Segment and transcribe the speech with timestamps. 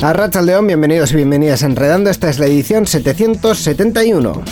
[0.00, 2.08] A León, bienvenidos y bienvenidas a Enredando.
[2.08, 4.44] Esta es la edición 771.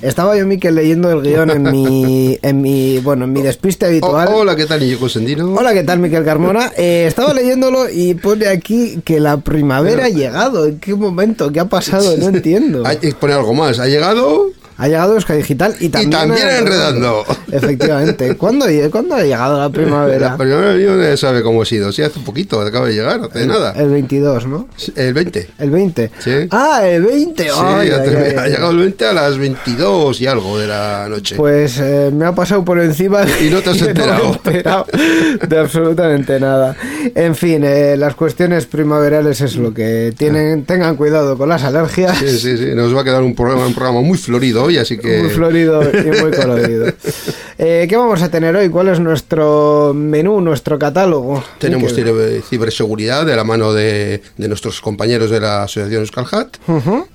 [0.00, 4.28] Estaba yo, Miquel, leyendo el guion en mi, en mi, bueno, en mi despiste habitual.
[4.32, 5.52] Oh, hola, ¿qué tal, Niño Sendino?
[5.52, 6.72] Hola, ¿qué tal, Miquel Carmona?
[6.78, 10.66] Eh, estaba leyéndolo y pone aquí que la primavera ha llegado.
[10.66, 11.52] ¿En qué momento?
[11.52, 12.16] ¿Qué ha pasado?
[12.16, 12.82] No entiendo.
[13.20, 13.78] Pone algo más.
[13.78, 14.52] ¿Ha llegado?
[14.78, 17.24] Ha llegado Euskadi Digital y también, y también enredando.
[17.50, 18.36] Efectivamente.
[18.36, 20.30] ¿Cuándo, ¿Cuándo, ha llegado la primavera?
[20.30, 21.92] La primavera no sabe cómo ha sido.
[21.92, 23.72] Sí, hace un poquito, acaba de llegar, hace el, nada.
[23.72, 24.68] El 22, ¿no?
[24.94, 25.48] El 20.
[25.58, 26.10] El 20.
[26.18, 26.30] Sí.
[26.50, 27.42] Ah, el 20.
[27.42, 31.36] Sí, ha llegado el 20 a las 22 y algo de la noche.
[31.36, 33.24] Pues eh, me ha pasado por encima.
[33.40, 34.38] Y no te has enterado.
[34.44, 36.76] de absolutamente nada.
[37.14, 40.64] En fin, eh, las cuestiones primaverales es lo que tienen.
[40.64, 42.18] Tengan cuidado con las alergias.
[42.18, 42.74] Sí, sí, sí.
[42.74, 45.18] Nos va a quedar un programa, un programa muy florido hoy, así que.
[45.18, 46.86] Muy florido y muy colorido.
[47.58, 48.68] Eh, ¿Qué vamos a tener hoy?
[48.68, 51.42] ¿Cuál es nuestro menú, nuestro catálogo?
[51.58, 51.94] Tenemos
[52.48, 56.56] ciberseguridad de la mano de, nuestros compañeros de la Asociación Euskalhat.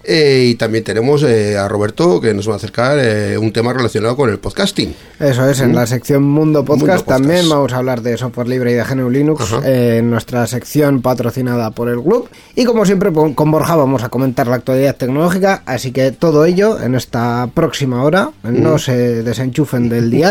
[0.03, 2.97] Eh, y también tenemos eh, a Roberto que nos va a acercar
[3.37, 4.95] un tema relacionado con el podcasting.
[5.19, 8.75] Eso es, en la sección Mundo Podcast, también vamos a hablar de software libre y
[8.75, 12.29] de GNU Linux en nuestra sección patrocinada por el club.
[12.55, 16.81] Y como siempre, con Borja vamos a comentar la actualidad tecnológica, así que todo ello
[16.81, 18.31] en esta próxima hora.
[18.43, 20.30] No se desenchufen del día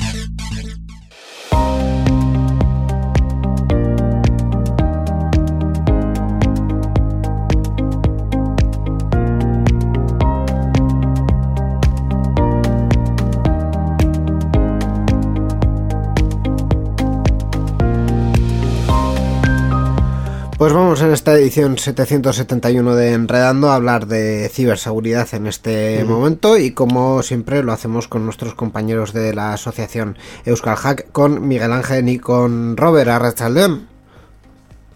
[20.61, 26.55] Pues vamos en esta edición 771 de Enredando a hablar de ciberseguridad en este momento
[26.55, 31.71] y como siempre lo hacemos con nuestros compañeros de la asociación Euskal Hack, con Miguel
[31.71, 33.87] Ángel y con Robert Arrachaldeón.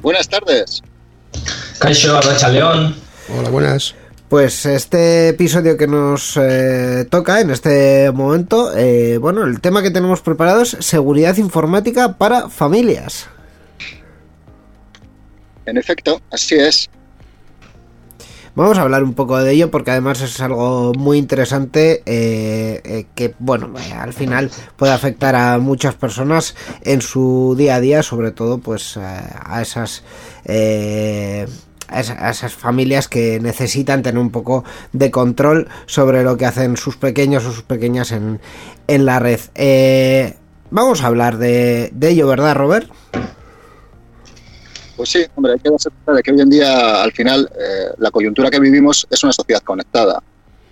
[0.01, 0.83] Buenas tardes.
[1.79, 2.95] Caixo Arrachaldeón.
[3.35, 3.95] Hola, buenas.
[4.29, 9.89] Pues este episodio que nos eh, toca en este momento, eh, bueno, el tema que
[9.89, 13.29] tenemos preparado es seguridad informática para familias.
[15.65, 16.89] En efecto, así es.
[18.55, 23.05] Vamos a hablar un poco de ello porque además es algo muy interesante eh, eh,
[23.13, 28.01] que, bueno, eh, al final puede afectar a muchas personas en su día a día,
[28.01, 30.03] sobre todo pues a esas...
[30.47, 36.95] a esas familias que necesitan tener un poco de control sobre lo que hacen sus
[36.95, 38.39] pequeños o sus pequeñas en,
[38.87, 39.41] en la red.
[40.71, 42.89] vamos a hablar de, de ello, ¿verdad, Robert?
[44.95, 47.94] Pues sí, hombre, hay que darse cuenta de que hoy en día, al final, eh,
[47.97, 50.22] la coyuntura que vivimos es una sociedad conectada.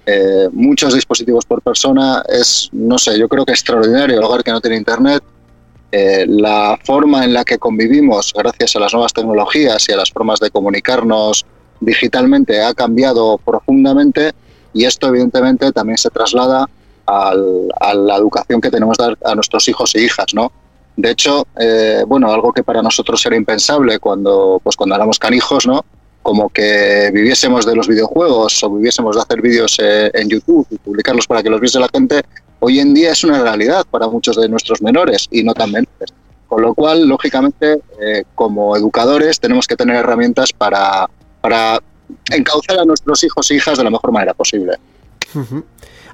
[0.06, 4.52] Eh, muchos dispositivos por persona es, no sé, yo creo que extraordinario el hogar que
[4.52, 5.24] no tiene internet.
[5.92, 10.10] Eh, la forma en la que convivimos, gracias a las nuevas tecnologías y a las
[10.10, 11.46] formas de comunicarnos
[11.82, 14.32] digitalmente, ha cambiado profundamente
[14.74, 16.68] y esto, evidentemente, también se traslada
[17.06, 17.36] a
[17.94, 20.52] la educación que tenemos dar a nuestros hijos e hijas, ¿no?
[20.96, 25.66] De hecho, eh, bueno, algo que para nosotros era impensable cuando, pues cuando éramos canijos,
[25.66, 25.84] ¿no?
[26.22, 30.78] Como que viviésemos de los videojuegos o viviésemos de hacer vídeos eh, en YouTube y
[30.78, 32.22] publicarlos para que los viese la gente,
[32.60, 36.14] hoy en día es una realidad para muchos de nuestros menores y no tan menores.
[36.48, 41.10] Con lo cual, lógicamente, eh, como educadores tenemos que tener herramientas para,
[41.42, 41.82] para
[42.32, 44.78] encauzar a nuestros hijos e hijas de la mejor manera posible.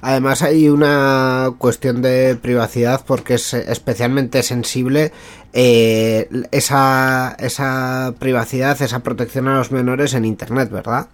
[0.01, 5.11] Además hay una cuestión de privacidad porque es especialmente sensible
[5.51, 11.07] eh, esa, esa privacidad, esa protección a los menores en Internet, ¿verdad?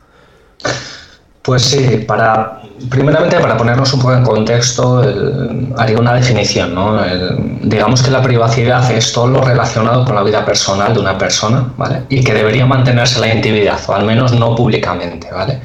[1.45, 5.03] Pues sí, para primeramente para ponernos un poco en contexto,
[5.77, 6.99] haría una definición, ¿no?
[7.61, 11.71] digamos que la privacidad es todo lo relacionado con la vida personal de una persona,
[11.77, 12.03] ¿vale?
[12.09, 15.61] Y que debería mantenerse la intimidad, o al menos no públicamente, ¿vale?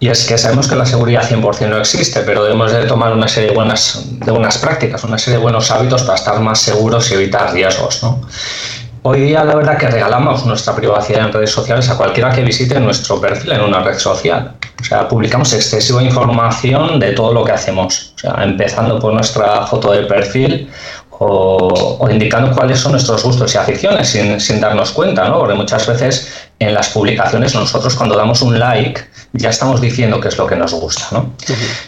[0.00, 3.26] Y es que sabemos que la seguridad 100% no existe, pero debemos de tomar una
[3.26, 7.10] serie de buenas, de buenas prácticas, una serie de buenos hábitos para estar más seguros
[7.10, 8.20] y evitar riesgos, ¿no?
[9.02, 12.78] Hoy día la verdad que regalamos nuestra privacidad en redes sociales a cualquiera que visite
[12.78, 14.54] nuestro perfil en una red social.
[14.80, 18.12] O sea, publicamos excesiva información de todo lo que hacemos.
[18.16, 20.68] O sea, empezando por nuestra foto de perfil
[21.10, 25.38] o, indicando cuáles son nuestros gustos y aficiones sin, sin, darnos cuenta, ¿no?
[25.38, 29.00] Porque muchas veces en las publicaciones nosotros cuando damos un like
[29.32, 31.32] ya estamos diciendo qué es lo que nos gusta, ¿no?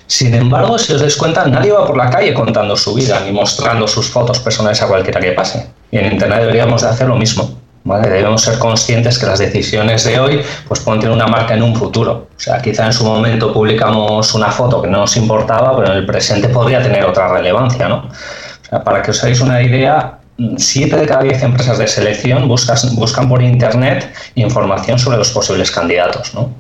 [0.06, 3.32] Sin embargo, si os dais cuenta, nadie va por la calle contando su vida ni
[3.32, 5.66] mostrando sus fotos personales a cualquiera que pase.
[5.90, 7.60] Y en Internet deberíamos de hacer lo mismo.
[7.84, 8.08] ¿vale?
[8.08, 11.75] Debemos ser conscientes que las decisiones de hoy pues, pueden tener una marca en un
[11.75, 12.28] futuro.
[12.37, 15.98] O sea, quizá en su momento publicamos una foto que no nos importaba, pero en
[15.98, 17.96] el presente podría tener otra relevancia, ¿no?
[17.96, 20.19] O sea, para que os hagáis una idea,
[20.56, 25.70] siete de cada diez empresas de selección buscas, buscan por Internet información sobre los posibles
[25.70, 26.34] candidatos.
[26.34, 26.54] ¿no?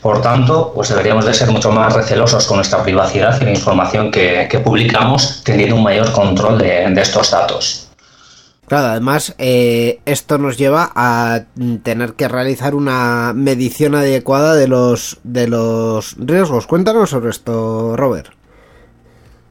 [0.00, 4.10] Por tanto, pues deberíamos de ser mucho más recelosos con nuestra privacidad y la información
[4.10, 7.88] que, publicamos, teniendo un mayor control de, estos datos.
[8.66, 11.44] Claro, además eh, esto nos lleva a
[11.82, 16.66] tener que realizar una medición adecuada de los de los riesgos.
[16.66, 18.32] Cuéntanos sobre esto, Robert.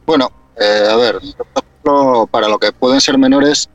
[0.06, 1.20] Bueno, eh, a ver,
[2.32, 3.70] para lo que pueden ser menores,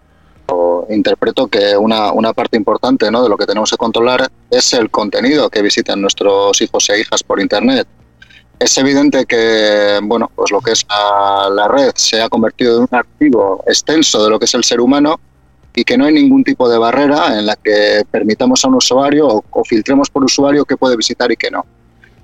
[0.90, 3.22] interpreto que una, una, parte importante ¿no?
[3.22, 7.22] de lo que tenemos que controlar es el contenido que visitan nuestros hijos e hijas
[7.22, 7.86] por Internet.
[8.58, 12.88] Es evidente que bueno, pues lo que es la, red se ha convertido en un
[12.92, 15.18] archivo extenso de lo que es el ser humano
[15.74, 19.26] y que no hay ningún tipo de barrera en la que permitamos a un usuario
[19.26, 21.64] o, o filtremos por usuario qué puede visitar y qué no.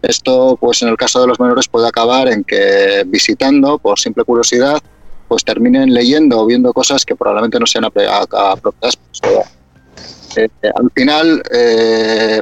[0.01, 4.23] Esto, pues en el caso de los menores, puede acabar en que visitando, por simple
[4.23, 4.81] curiosidad,
[5.29, 8.99] pues terminen leyendo o viendo cosas que probablemente no sean apropiadas
[10.37, 12.41] eh, al final, eh,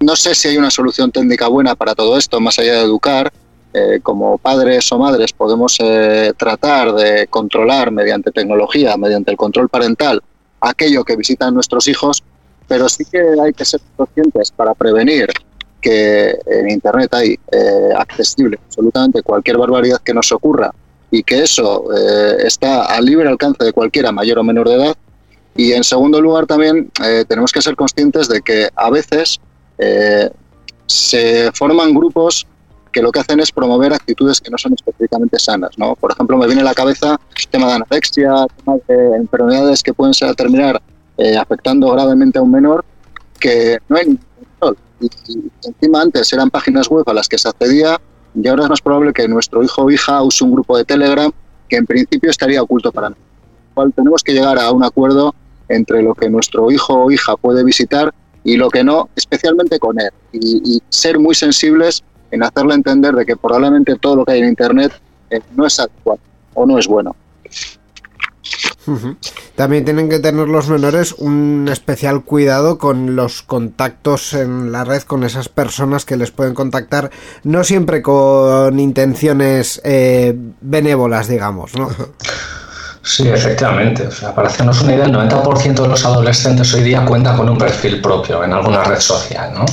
[0.00, 3.32] no sé si hay una solución técnica buena para todo esto, más allá de educar.
[3.74, 5.76] Eh, como padres o madres podemos
[6.38, 10.22] tratar de controlar mediante tecnología, mediante el control parental,
[10.60, 12.24] aquello que visitan nuestros hijos,
[12.66, 15.28] pero sí que hay que ser conscientes para prevenir
[15.82, 17.38] que en Internet hay
[17.94, 20.72] accesible absolutamente cualquier barbaridad que nos ocurra
[21.10, 24.96] y que eso eh, está al libre alcance de cualquiera, mayor o menor de edad.
[25.56, 29.40] Y en segundo lugar también eh, tenemos que ser conscientes de que a veces
[29.78, 30.30] eh,
[30.86, 32.46] se forman grupos
[32.92, 35.70] que lo que hacen es promover actitudes que no son específicamente sanas.
[35.76, 35.94] ¿no?
[35.96, 39.92] Por ejemplo, me viene a la cabeza el tema de anorexia, tema de enfermedades que
[39.92, 40.80] pueden ser, terminar
[41.40, 42.84] afectando gravemente a un menor,
[43.40, 44.16] que no hay
[44.60, 44.78] control.
[45.00, 45.10] y
[45.66, 48.00] encima antes eran páginas web a las que se accedía
[48.34, 51.30] y ahora es más probable que nuestro hijo o hija use un grupo de Telegram
[51.68, 53.28] que en principio estaría oculto para nosotros.
[53.74, 55.34] Cual tenemos que llegar a un acuerdo
[55.68, 58.12] entre lo que nuestro hijo o hija puede visitar
[58.44, 63.26] y lo que no, especialmente con él, y, ser muy sensibles en hacerle entender de
[63.26, 64.92] que probablemente todo lo que hay en Internet
[65.30, 66.20] eh, no es adecuado
[66.54, 67.14] o no es bueno.
[69.54, 75.02] También tienen que tener los menores un especial cuidado con los contactos en la red
[75.02, 77.10] con esas personas que les pueden contactar,
[77.44, 81.88] no siempre con intenciones eh, benévolas, digamos, ¿no?
[83.08, 84.06] Sí, efectivamente.
[84.06, 87.48] O sea, para hacernos una idea, el 90% de los adolescentes hoy día cuentan con
[87.48, 89.54] un perfil propio en alguna red social.
[89.54, 89.64] ¿no?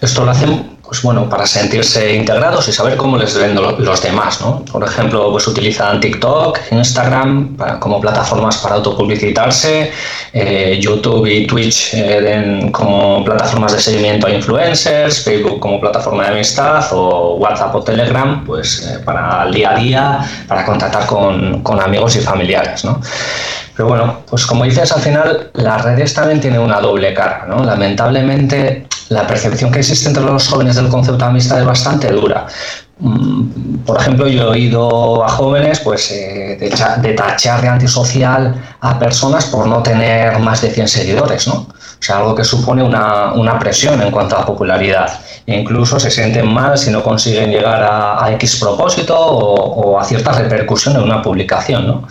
[0.00, 4.40] Esto lo hacen pues bueno, para sentirse integrados y saber cómo les ven los demás,
[4.40, 4.64] ¿no?
[4.64, 9.92] Por ejemplo, pues utilizan TikTok, Instagram como plataformas para autopublicitarse,
[10.32, 16.30] eh, YouTube y Twitch eh, como plataformas de seguimiento a influencers, Facebook como plataforma de
[16.30, 20.18] amistad o WhatsApp o Telegram, pues eh, para el día a día,
[20.48, 23.00] para contactar con, con amigos y familiares, ¿no?
[23.80, 27.64] Pero bueno, pues como dices, al final las redes también tienen una doble cara, ¿no?
[27.64, 32.46] Lamentablemente la percepción que existe entre los jóvenes del concepto de amistad es bastante dura.
[32.98, 38.98] Mm, por ejemplo, yo he oído a jóvenes pues, eh, de, tachar de antisocial a
[38.98, 41.66] personas por no tener más de 100 seguidores, ¿no?
[42.00, 45.20] O sea, algo que supone una, una presión en cuanto a popularidad.
[45.46, 50.32] E incluso se sienten mal si no consiguen llegar a, X propósito o, a cierta
[50.32, 52.08] repercusión en una publicación, ¿no?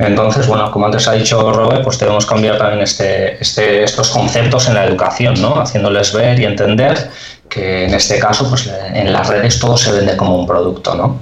[0.00, 4.66] Entonces, bueno, como antes ha dicho Robert, pues debemos cambiar también este, este, estos conceptos
[4.66, 5.60] en la educación, ¿no?
[5.60, 7.10] Haciéndoles ver y entender
[7.48, 11.20] que en este caso, pues en las redes todo se vende como un producto, ¿no?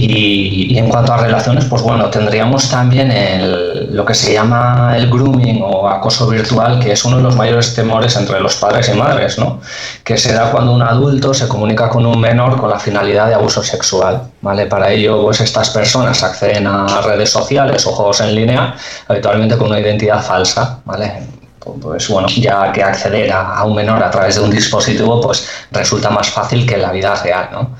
[0.00, 5.10] Y, en cuanto a relaciones, pues bueno, tendríamos también el, lo que se llama el
[5.10, 8.96] grooming o acoso virtual, que es uno de los mayores temores entre los padres y
[8.96, 9.60] madres, ¿no?
[10.04, 13.34] Que se da cuando un adulto se comunica con un menor con la finalidad de
[13.34, 14.66] abuso sexual, ¿vale?
[14.66, 18.74] Para ello, pues estas personas acceden a redes sociales o juegos en línea,
[19.08, 21.37] habitualmente con una identidad falsa, ¿vale?
[21.74, 26.10] Pues bueno, ya que acceder a, un menor a través de un dispositivo, pues resulta
[26.10, 27.76] más fácil que en la vida real, ¿no?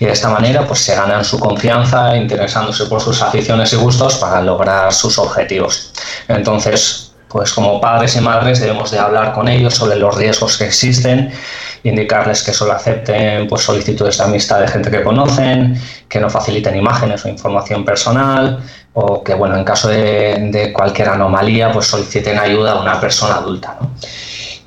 [0.00, 4.16] Y de esta manera, pues se ganan su confianza interesándose por sus aficiones y gustos
[4.16, 5.92] para lograr sus objetivos.
[6.28, 10.66] Entonces, pues como padres y madres debemos de hablar con ellos sobre los riesgos que
[10.66, 11.32] existen,
[11.82, 16.76] indicarles que solo acepten pues, solicitudes de amistad de gente que conocen, que no faciliten
[16.76, 18.62] imágenes o información personal,
[18.94, 23.78] o que, bueno, en caso de, cualquier anomalía, pues soliciten ayuda a una persona adulta.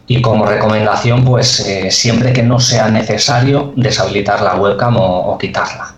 [0.08, 5.96] Y como recomendación, pues eh, siempre que no sea necesario, deshabilitar la webcam o, quitarla.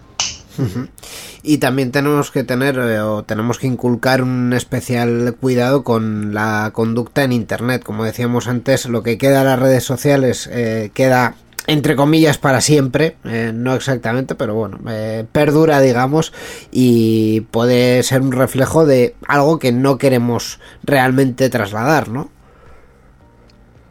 [1.44, 6.72] Y también tenemos que tener eh, o tenemos que inculcar un especial cuidado con la
[6.74, 7.84] conducta en Internet.
[7.84, 11.36] Como decíamos antes, lo que queda en las redes sociales eh, queda
[11.68, 16.32] entre comillas para siempre, eh, no exactamente, pero bueno, eh, perdura, digamos,
[16.72, 22.30] y puede ser un reflejo de algo que no queremos realmente trasladar, ¿no?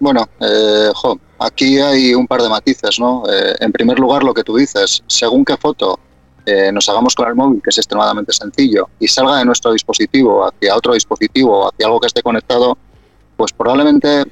[0.01, 3.25] Bueno, eh, jo, aquí hay un par de matices, ¿no?
[3.29, 5.99] en primer lugar, lo que tú dices, según qué foto
[6.73, 10.77] nos hagamos con el móvil, que es extremadamente sencillo, y salga de nuestro dispositivo hacia
[10.77, 12.79] otro dispositivo, hacia algo que esté conectado,
[13.37, 14.25] pues probablemente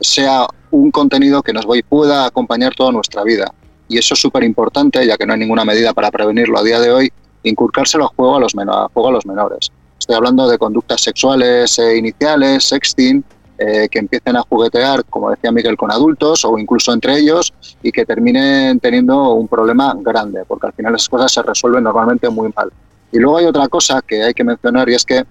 [0.00, 3.52] sea un contenido que nos pueda acompañar toda nuestra vida.
[3.88, 6.80] Y eso es súper importante, ya que no hay ninguna medida para prevenirlo a día
[6.80, 7.12] de hoy,
[7.42, 9.70] inculcárselo a juego a los, juego a los menores.
[9.98, 13.24] Estoy hablando de conductas sexuales eh, iniciales, sexting,
[13.62, 17.92] eh, que empiecen a juguetear, como decía Miguel, con adultos o incluso entre ellos y
[17.92, 22.50] que terminen teniendo un problema grande, porque al final esas cosas se resuelven normalmente muy
[22.56, 22.72] mal.
[23.12, 25.24] Y luego hay otra cosa que hay que mencionar y es que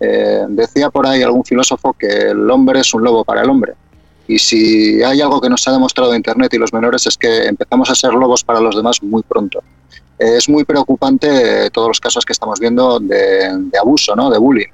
[0.00, 3.72] eh, decía por ahí algún filósofo que el hombre es un lobo para el hombre.
[4.28, 7.90] Y si hay algo que nos ha demostrado Internet y los menores es que empezamos
[7.90, 9.62] a ser lobos para los demás muy pronto.
[10.18, 13.50] Es muy preocupante todos los casos que estamos viendo de,
[13.80, 14.30] abuso, ¿no?
[14.30, 14.68] de bullying.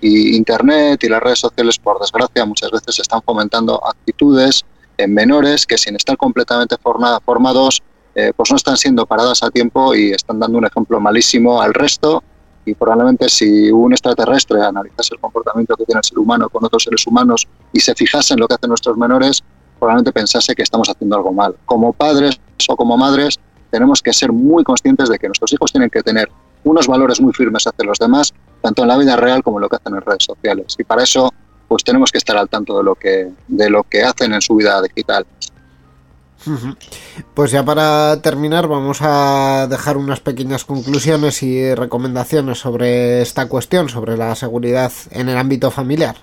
[0.00, 4.64] Y Internet y las redes sociales, por desgracia, muchas veces están fomentando actitudes
[4.96, 7.82] en menores que sin estar completamente formados,
[8.14, 11.74] eh, pues no están siendo paradas a tiempo y están dando un ejemplo malísimo al
[11.74, 12.22] resto
[12.64, 16.84] y probablemente si un extraterrestre analizase el comportamiento que tiene el ser humano con otros
[16.84, 19.42] seres humanos y se fijase en lo que hacen nuestros menores,
[19.78, 21.54] probablemente pensase que estamos haciendo algo mal.
[21.66, 23.38] Como padres o como madres
[23.70, 26.30] tenemos que ser muy conscientes de que nuestros hijos tienen que tener
[26.62, 29.68] unos valores muy firmes hacia los demás, tanto en la vida real como en lo
[29.68, 30.76] que hacen en redes sociales.
[30.78, 31.30] Y para eso
[31.68, 34.54] pues tenemos que estar al tanto de lo que, de lo que hacen en su
[34.54, 35.26] vida digital.
[37.34, 43.88] Pues ya para terminar vamos a dejar unas pequeñas conclusiones y recomendaciones sobre esta cuestión,
[43.88, 46.16] sobre la seguridad en el ámbito familiar.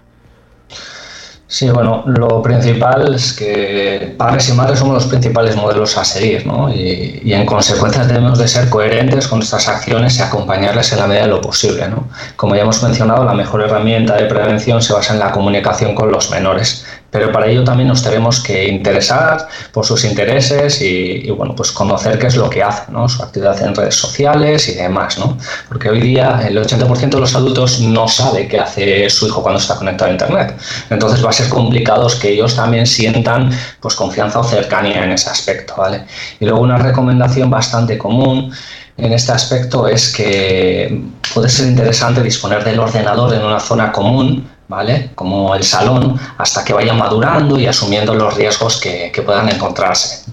[1.52, 6.48] Sí, bueno, lo principal es que padres y madres somos los principales modelos a seguir,
[6.48, 6.74] ¿no?
[6.74, 11.24] Y, en consecuencia debemos de ser coherentes con nuestras acciones y acompañarles en la medida
[11.24, 12.08] de lo posible, ¿no?
[12.38, 16.10] Como ya hemos mencionado, la mejor herramienta de prevención se basa en la comunicación con
[16.10, 21.56] los menores, pero para ello también nos tenemos que interesar por sus intereses y, bueno,
[21.56, 23.08] pues conocer qué es lo que hacen, ¿no?
[23.10, 25.38] Su actividad en redes sociales y demás, ¿no?
[25.68, 29.60] Porque hoy día el 80% de los adultos no sabe qué hace su hijo cuando
[29.60, 30.58] está conectado a Internet.
[30.90, 33.52] Entonces va a ser complicado que ellos también sientan
[33.82, 36.06] pues confianza o cercanía en ese aspecto, ¿vale?
[36.40, 38.52] Y luego una recomendación bastante común
[38.98, 41.02] en este aspecto es que
[41.34, 45.12] puede ser interesante disponer del ordenador en una zona común ¿vale?
[45.16, 50.32] Como el salón, hasta que vaya madurando y asumiendo los riesgos que, puedan encontrarse.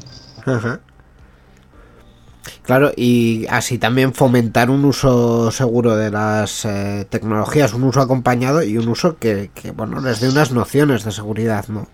[2.62, 8.62] Claro, y así también fomentar un uso seguro de las eh, tecnologías, un uso acompañado
[8.62, 11.88] y un uso que, bueno, les dé unas nociones de seguridad, ¿no?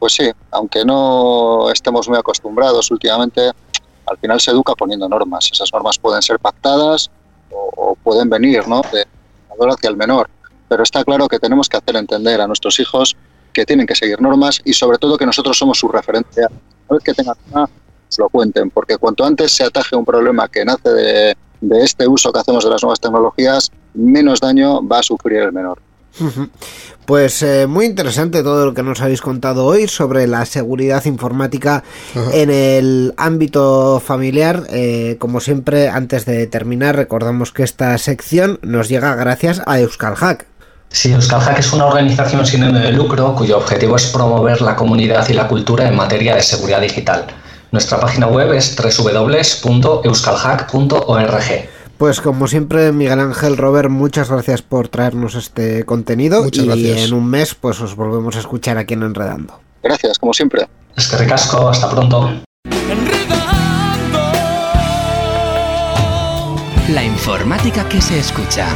[0.00, 3.52] Pues sí, aunque no estemos muy acostumbrados últimamente,
[4.06, 5.48] al final se educa poniendo normas.
[5.52, 7.10] Esas normas pueden ser pactadas
[7.52, 8.82] o, pueden venir, ¿no?
[8.92, 9.06] De
[9.72, 10.28] hacia el menor
[10.68, 13.16] pero está claro que tenemos que hacer entender a nuestros hijos
[13.52, 16.48] que tienen que seguir normas y sobre todo que nosotros somos su referencia.
[16.88, 17.68] Una vez que tengan una,
[18.18, 22.32] lo cuenten, porque cuanto antes se ataje un problema que nace de, de este uso
[22.32, 25.80] que hacemos de las nuevas tecnologías, menos daño va a sufrir el menor.
[27.04, 31.84] Pues eh, muy interesante todo lo que nos habéis contado hoy sobre la seguridad informática
[32.32, 34.64] en el ámbito familiar.
[34.70, 40.16] Eh, como siempre, antes de terminar, recordamos que esta sección nos llega gracias a Euskal
[40.16, 40.46] Hack.
[40.88, 45.28] Sí, Euskalhack es una organización sin ánimo de lucro cuyo objetivo es promover la comunidad
[45.28, 47.26] y la cultura en materia de seguridad digital.
[47.72, 51.68] Nuestra página web es www.euskalhack.org.
[51.98, 57.08] Pues como siempre, Miguel Ángel Robert, muchas gracias por traernos este contenido Muchas y gracias.
[57.08, 59.60] en un mes pues os volvemos a escuchar aquí en Enredando.
[59.82, 60.68] Gracias, como siempre.
[60.96, 62.30] Es que recasco, hasta pronto.
[66.88, 68.66] La informática que se escucha.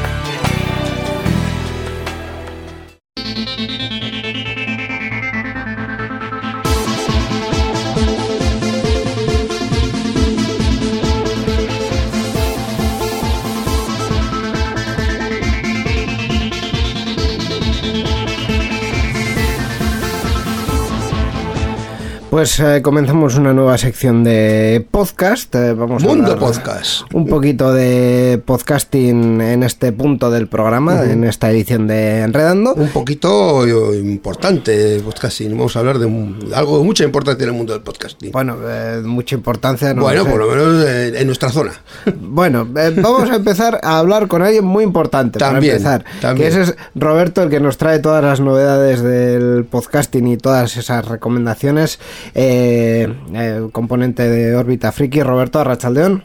[22.31, 25.53] Pues eh, comenzamos una nueva sección de podcast.
[25.57, 27.03] eh, vamos a Mundo hablar Podcast.
[27.13, 32.75] Un poquito de podcasting en este punto del programa, en esta edición de Enredando.
[32.75, 35.51] Un poquito eh, importante podcasting.
[35.59, 38.31] Vamos a hablar de un- algo de mucha importancia en el mundo del podcasting.
[38.31, 39.93] Bueno, eh, mucha importancia.
[39.93, 41.73] no bueno, lo por lo menos eh, en nuestra zona.
[42.21, 46.21] Bueno, eh, vamos a empezar a hablar con alguien muy importante También, para empezar.
[46.21, 46.49] también.
[46.53, 50.77] Que ese es Roberto, el que nos trae todas las novedades del podcasting y todas
[50.77, 51.99] esas recomendaciones.
[52.35, 56.25] Eh, eh, componente de órbita friki, Roberto Arrachaldeón.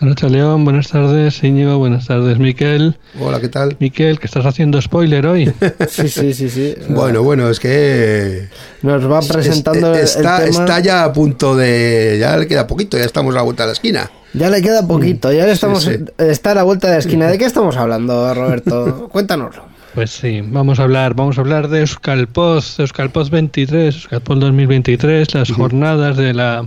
[0.00, 2.98] Arracha León, buenas tardes, Íñigo, buenas tardes, Miquel.
[3.18, 3.76] Hola, ¿qué tal?
[3.80, 5.50] Miquel, que estás haciendo spoiler hoy.
[5.88, 6.74] Sí, sí, sí, sí.
[6.90, 8.48] Bueno, bueno, es que
[8.82, 10.48] Nos va presentando es- el está, tema.
[10.50, 12.18] está ya a punto de.
[12.20, 14.10] Ya le queda poquito, ya estamos a la vuelta de la esquina.
[14.34, 15.96] Ya le queda poquito, ya le estamos sí.
[16.18, 17.28] está a la vuelta de la esquina.
[17.28, 19.08] ¿De qué estamos hablando, Roberto?
[19.12, 19.71] Cuéntanoslo.
[19.94, 25.50] Pues sí, vamos a hablar, vamos a hablar de Euskalpoz, Euskalpoz 23, Euskalpoz 2023, las
[25.50, 26.66] jornadas de la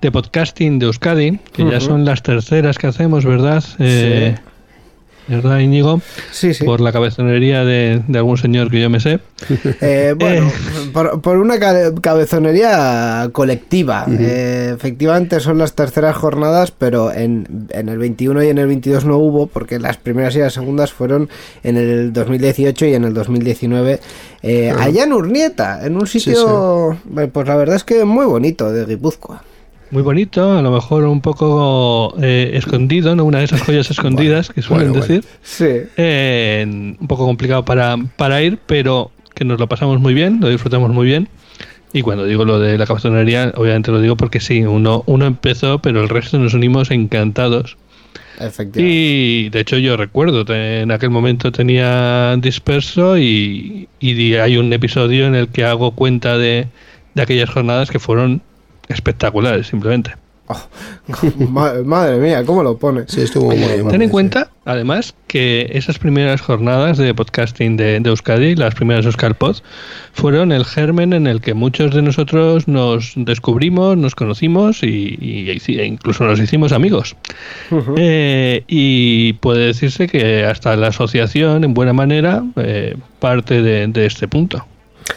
[0.00, 3.64] de podcasting de Euskadi, que ya son las terceras que hacemos, ¿verdad?
[3.80, 4.36] Eh,
[5.28, 6.00] ¿Verdad, Íñigo?
[6.30, 6.64] Sí, sí.
[6.64, 9.18] Por la cabezonería de, de algún señor que yo me sé.
[9.80, 10.50] Eh, bueno,
[10.92, 14.06] por, por una ca- cabezonería colectiva.
[14.08, 19.04] Eh, efectivamente son las terceras jornadas, pero en, en el 21 y en el 22
[19.04, 21.28] no hubo, porque las primeras y las segundas fueron
[21.64, 24.00] en el 2018 y en el 2019.
[24.42, 26.96] eh, Allá en Urnieta, en un sitio,
[27.32, 29.42] pues la verdad es que muy bonito, de Guipúzcoa.
[29.90, 33.24] Muy bonito, a lo mejor un poco eh, escondido, ¿no?
[33.24, 35.22] Una de esas joyas escondidas que suelen bueno, bueno.
[35.22, 35.30] decir.
[35.42, 35.88] Sí.
[35.96, 40.48] Eh, un poco complicado para, para ir, pero que nos lo pasamos muy bien, lo
[40.48, 41.28] disfrutamos muy bien.
[41.92, 45.78] Y cuando digo lo de la cabezonería, obviamente lo digo porque sí, uno, uno empezó,
[45.80, 47.76] pero el resto nos unimos encantados.
[48.38, 48.82] Efectivamente.
[48.82, 55.26] Y de hecho yo recuerdo, en aquel momento tenía disperso y, y hay un episodio
[55.26, 56.66] en el que hago cuenta de,
[57.14, 58.42] de aquellas jornadas que fueron
[58.88, 60.12] espectaculares, simplemente.
[61.50, 63.02] Ma- madre mía, ¿cómo lo pone?
[63.08, 63.88] Sí, estuvo muy bien.
[63.88, 69.04] Ten en cuenta, además, que esas primeras jornadas de podcasting de, de Euskadi, las primeras
[69.06, 69.56] Euskalpod,
[70.12, 75.46] fueron el germen en el que muchos de nosotros nos descubrimos, nos conocimos y, y
[75.48, 77.16] hici- e incluso nos hicimos amigos.
[77.96, 84.06] Eh, y puede decirse que hasta la asociación, en buena manera, eh, parte de, de
[84.06, 84.64] este punto.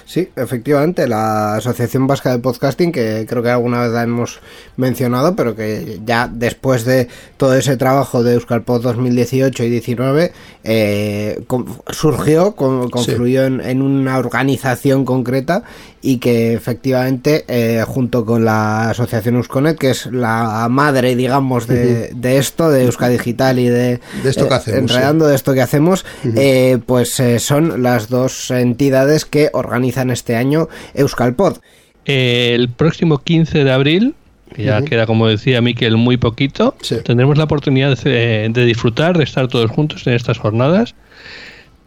[0.06, 4.39] Sí, efectivamente, la Asociación Vasca de Podcasting, que creo que alguna vez la hemos
[4.75, 10.32] mencionado, pero que ya después de todo ese trabajo de Euskalpod 2018 y 19,
[10.63, 15.63] eh, con- surgió, con- confluyó en, en una organización concreta
[16.02, 22.10] y que efectivamente, eh, junto con la Asociación Eusconet, que es la madre, digamos, de,
[22.14, 25.54] de esto, de Euska Digital y de, De esto que eh, hacemos, enredando de esto
[25.54, 31.58] que hacemos, eh, pues eh, son las dos entidades que organizan este año Euskalpod.
[32.06, 34.16] El próximo 15 de abril,
[34.56, 36.96] que ya queda, como decía Miquel, muy poquito, Sí.
[37.04, 40.96] tendremos la oportunidad de, de disfrutar, de estar todos juntos en estas jornadas.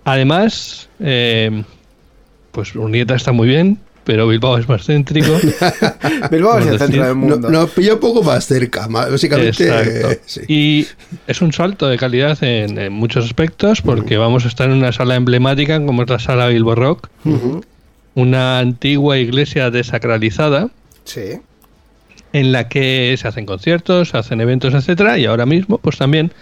[0.04, 1.64] Además, eh,
[2.52, 5.28] pues Urnieta está muy bien, pero Bilbao es más céntrico.
[6.30, 7.50] Bilbao es el centro del No- mundo.
[7.50, 9.64] Nos pilla un poco más cerca, básicamente.
[9.64, 10.10] Exacto.
[10.10, 10.40] eh, sí.
[10.48, 10.86] Y
[11.26, 14.92] es un salto de calidad en, en muchos aspectos, porque vamos a estar en una
[14.92, 17.08] sala emblemática como es la sala Bilbo Rock,
[18.14, 20.68] una antigua iglesia desacralizada.
[21.04, 21.40] Sí.
[22.32, 26.32] en la que se hacen conciertos, se hacen eventos, etcétera, y ahora mismo, pues también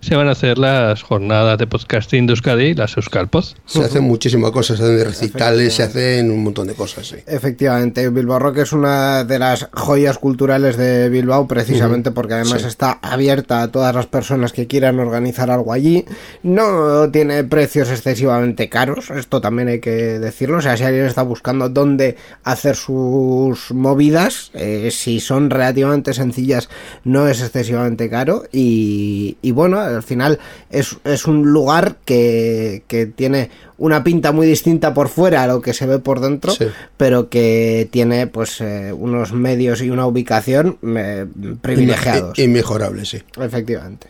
[0.00, 3.44] se van a hacer las jornadas de podcasting de Euskadi, las Euskalpod.
[3.64, 7.16] Se hacen muchísimas cosas, se hacen recitales, se hacen un montón de cosas, sí.
[7.26, 12.68] Efectivamente, Bilbao Rock es una de las joyas culturales de Bilbao, precisamente porque además Sí.
[12.68, 16.04] está abierta a todas las personas que quieran organizar algo allí.
[16.42, 20.58] No tiene precios excesivamente caros, esto también hay que decirlo.
[20.58, 26.14] O sea, si alguien está buscando dónde hacer sus movidas, eh, si son son relativamente
[26.14, 26.68] sencillas,
[27.04, 30.38] no es excesivamente caro y, y bueno, al final
[30.70, 35.60] es, es un lugar que, que, tiene una pinta muy distinta por fuera a lo
[35.60, 36.66] que se ve por dentro, Sí.
[36.96, 41.26] pero que tiene pues eh, unos medios y una ubicación eh,
[41.60, 42.38] privilegiados.
[42.38, 43.18] Inmejorable, sí.
[43.40, 44.08] Efectivamente.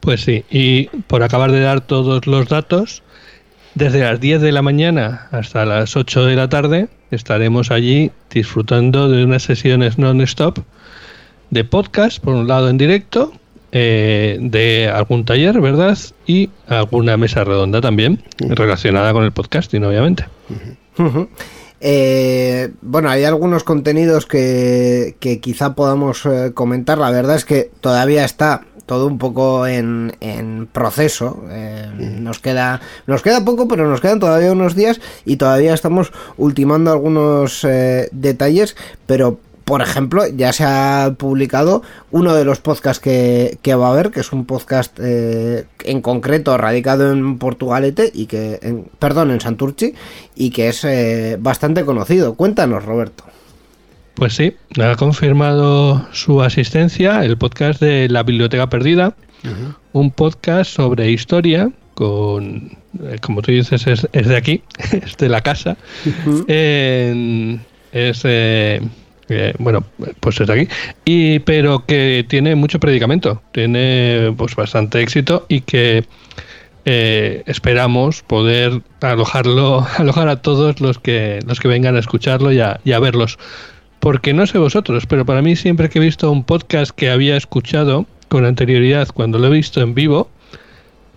[0.00, 3.02] Pues sí, y por acabar de dar todos los datos,
[3.74, 9.08] desde las 10 de la mañana hasta las 8 de la tarde estaremos allí disfrutando
[9.08, 10.58] de unas sesiones non-stop
[11.50, 13.32] de podcast, por un lado en directo,
[13.72, 15.98] eh, de algún taller, ¿verdad?
[16.26, 20.26] Y alguna mesa redonda también, relacionada con el podcasting, obviamente.
[21.80, 26.98] Eh, bueno, hay algunos contenidos que, que quizá podamos eh, comentar.
[26.98, 31.42] La verdad es que todavía está todo un poco en, en proceso.
[31.50, 31.88] Eh,
[32.20, 36.92] nos queda nos queda poco, pero nos quedan todavía unos días y todavía estamos ultimando
[36.92, 39.38] algunos eh, detalles, pero
[39.72, 41.80] por ejemplo, ya se ha publicado
[42.10, 46.02] uno de los podcasts que, que va a haber, que es un podcast eh, en
[46.02, 49.94] concreto radicado en Portugalete y que, en, perdón, en Santurchi
[50.36, 52.34] y que es eh, bastante conocido.
[52.34, 53.24] Cuéntanos, Roberto.
[54.12, 59.14] Pues sí, ha confirmado su asistencia el podcast de La Biblioteca Perdida,
[59.94, 65.30] un podcast sobre historia con, eh, como tú dices, es, es de aquí, es de
[65.30, 65.78] la casa.
[66.04, 68.82] Es, eh,
[69.32, 69.84] eh, bueno,
[70.20, 70.68] pues es aquí,
[71.04, 76.04] y, pero que tiene mucho predicamento, tiene pues bastante éxito y que
[76.84, 82.60] eh, esperamos poder alojarlo, alojar a todos los que, los que vengan a escucharlo y
[82.60, 83.38] a, y a verlos.
[84.00, 87.36] Porque no sé vosotros, pero para mí siempre que he visto un podcast que había
[87.36, 90.28] escuchado con anterioridad cuando lo he visto en vivo,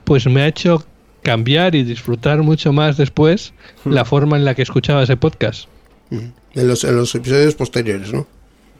[0.04, 0.86] pues me ha hecho
[1.23, 5.67] cambiar y disfrutar mucho más después la forma en la que escuchaba ese podcast.
[6.12, 8.26] En los, en los episodios posteriores, ¿no?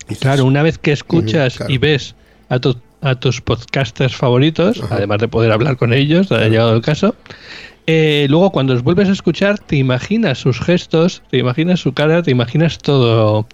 [0.08, 1.72] Dices, Claro, una vez que escuchas claro.
[1.74, 2.16] y ves
[2.50, 6.82] a, tu- a tus podcasters favoritos, además de poder hablar con ellos, ha llegado el
[6.82, 7.16] caso,
[7.88, 12.24] eh, luego cuando los vuelves a escuchar te imaginas sus gestos, te imaginas su cara,
[12.24, 13.48] te imaginas todo,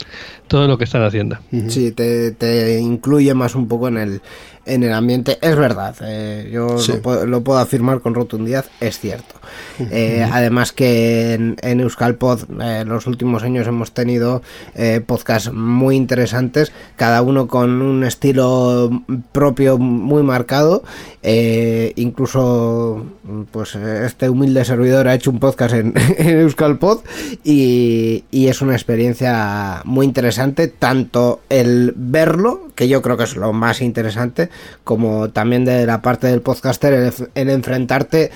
[0.47, 1.38] todo lo que están haciendo.
[1.67, 4.21] Sí, te, te incluye más un poco en el,
[4.65, 5.38] en el ambiente.
[5.41, 6.93] Es verdad, eh, yo Sí.
[6.93, 9.36] lo, puedo, lo puedo afirmar con rotundidad, es cierto.
[9.79, 14.41] Eh, además que en, en Euskalpod eh, los últimos años hemos tenido
[14.75, 20.83] eh, podcasts muy interesantes, cada uno con un estilo propio muy marcado.
[21.23, 23.05] Eh, incluso
[23.51, 27.01] pues este humilde servidor ha hecho un podcast en, en Euskalpod
[27.43, 33.35] y, y es una experiencia muy interesante, tanto el verlo, que yo creo que es
[33.35, 34.49] lo más interesante,
[34.83, 38.31] como también de la parte del podcaster, el, el enfrentarte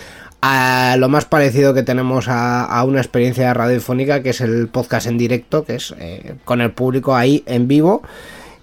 [0.47, 5.08] a lo más parecido que tenemos a, a una experiencia radiofónica, que es el podcast
[5.08, 8.03] en directo, que es eh, con el público ahí en vivo.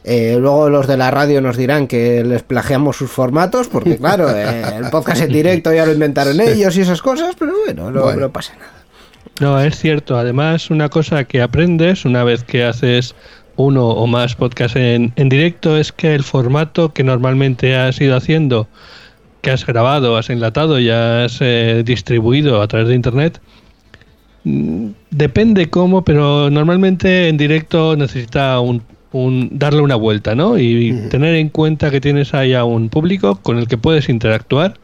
[0.05, 4.31] Eh, luego los de la radio nos dirán que les plagiamos sus formatos, porque claro,
[4.31, 8.03] eh, el podcast en directo ya lo inventaron ellos y esas cosas, pero bueno, no,
[8.03, 8.21] Bueno.
[8.21, 8.71] no pasa nada.
[9.41, 10.17] No, es cierto.
[10.19, 13.15] Además, una cosa que aprendes una vez que haces
[13.57, 18.17] uno o más podcasts en, en directo es que el formato que normalmente has ido
[18.17, 18.69] haciendo,
[19.43, 23.41] que has grabado, has enlatado y has eh, distribuido a través de internet,
[24.45, 30.59] mm, depende cómo, pero normalmente en directo necesita un, un- darle una vuelta, ¿no?
[30.59, 34.75] Y tener en cuenta que tienes ahí a un público con el que puedes interactuar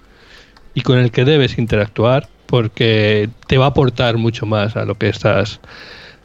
[0.75, 4.95] y con el que debes interactuar porque te va a aportar mucho más a lo
[4.97, 5.61] que estás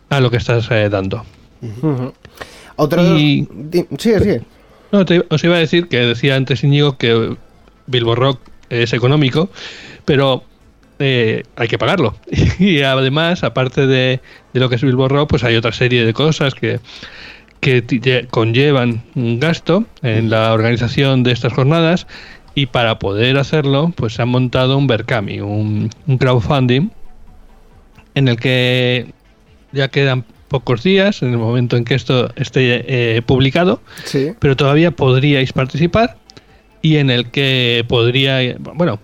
[0.10, 1.24] a lo que estás eh, dando.
[1.62, 2.13] Ujú.
[2.76, 3.17] Otro.
[3.17, 3.48] Y-
[3.98, 4.41] Sigue, sigue.
[4.91, 7.36] No, te- os iba a decir que decía antes Íñigo que
[7.88, 9.50] Bilbo Rock es económico,
[10.06, 10.43] pero
[11.00, 12.15] eh, hay que pagarlo.
[12.60, 14.22] Y además, aparte de,
[14.54, 16.80] de lo que es Bilbo Rock, pues hay otra serie de cosas que,
[17.60, 22.08] que conllevan un gasto en la organización de estas jornadas
[22.56, 26.89] y para poder hacerlo, pues se han montado un Berkami, un, un crowdfunding
[28.15, 29.08] en el que
[29.72, 34.34] ya quedan pocos días en el momento en que esto esté eh, publicado Sí.
[34.39, 36.17] pero todavía podríais participar
[36.84, 39.00] y en el que podría, bueno,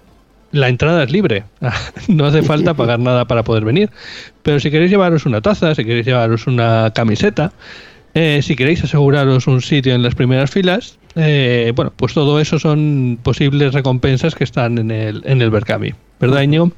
[0.52, 1.46] la entrada es libre,
[2.08, 3.90] no hace falta pagar nada para poder venir,
[4.44, 7.54] pero si queréis llevaros una taza, si queréis llevaros una camiseta,
[8.14, 12.60] eh, si queréis aseguraros un sitio en las primeras filas, eh, bueno, pues todo eso
[12.60, 16.72] son posibles recompensas que están en el, en el Berkami, ¿verdad, Íñigo?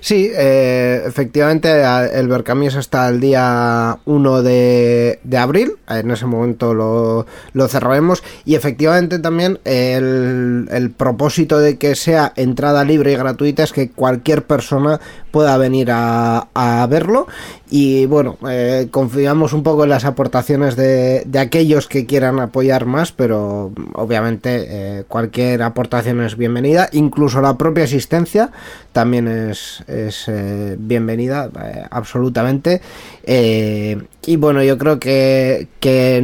[0.00, 6.74] Sí, eh, efectivamente el Bercamies hasta el día 1 de, de, abril, en ese momento
[6.74, 8.22] lo, lo cerraremos.
[8.44, 13.90] Y efectivamente también el, el, propósito de que sea entrada libre y gratuita es que
[13.90, 17.28] cualquier persona pueda venir a, a verlo.
[17.70, 22.84] Y bueno, eh, confiamos un poco en las aportaciones de, de, aquellos que quieran apoyar
[22.84, 28.50] más, pero obviamente eh, cualquier aportación es bienvenida, incluso la propia asistencia
[28.92, 32.80] también es, es eh, bienvenida, eh, absolutamente.
[33.24, 36.20] Eh, y bueno, yo creo que, que,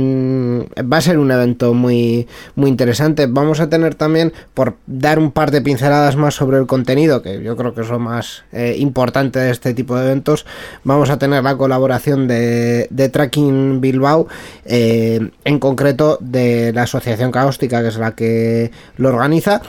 [0.80, 3.26] va a ser un evento muy, muy interesante.
[3.26, 7.42] Vamos a tener también, por dar un par de pinceladas más sobre el contenido, que
[7.42, 8.44] yo creo que es lo más
[8.76, 10.46] importante de este tipo de eventos,
[10.84, 14.28] vamos a tener la colaboración de, de Tracking Bilbao,
[14.64, 19.60] en concreto de la Asociación Caóstica, que es la que lo organiza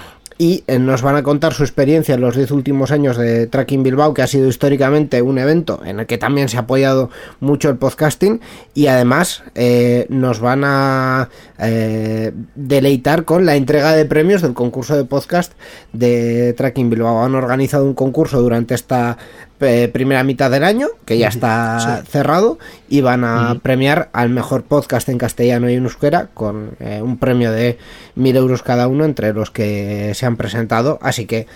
[0.41, 3.83] y eh, nos van a contar su experiencia en los 10 últimos años de Tracking
[3.83, 7.09] Bilbao, que ha sido históricamente un evento en el que también se ha apoyado
[7.41, 8.39] mucho el podcasting
[8.73, 14.95] y además eh, nos van a eh, deleitar con la entrega de premios del concurso
[14.95, 15.51] de podcast
[15.91, 17.21] de Tracking Bilbao.
[17.21, 19.17] Han organizado un concurso durante esta
[19.61, 22.07] eh, primera mitad del año, que ya está sí.
[22.11, 23.61] cerrado, y van a uh -huh.
[23.61, 27.77] premiar al mejor podcast en castellano y en euskera con eh, un premio de
[28.15, 30.99] mil euros cada uno entre los que se han presentado.
[31.01, 31.47] Así que,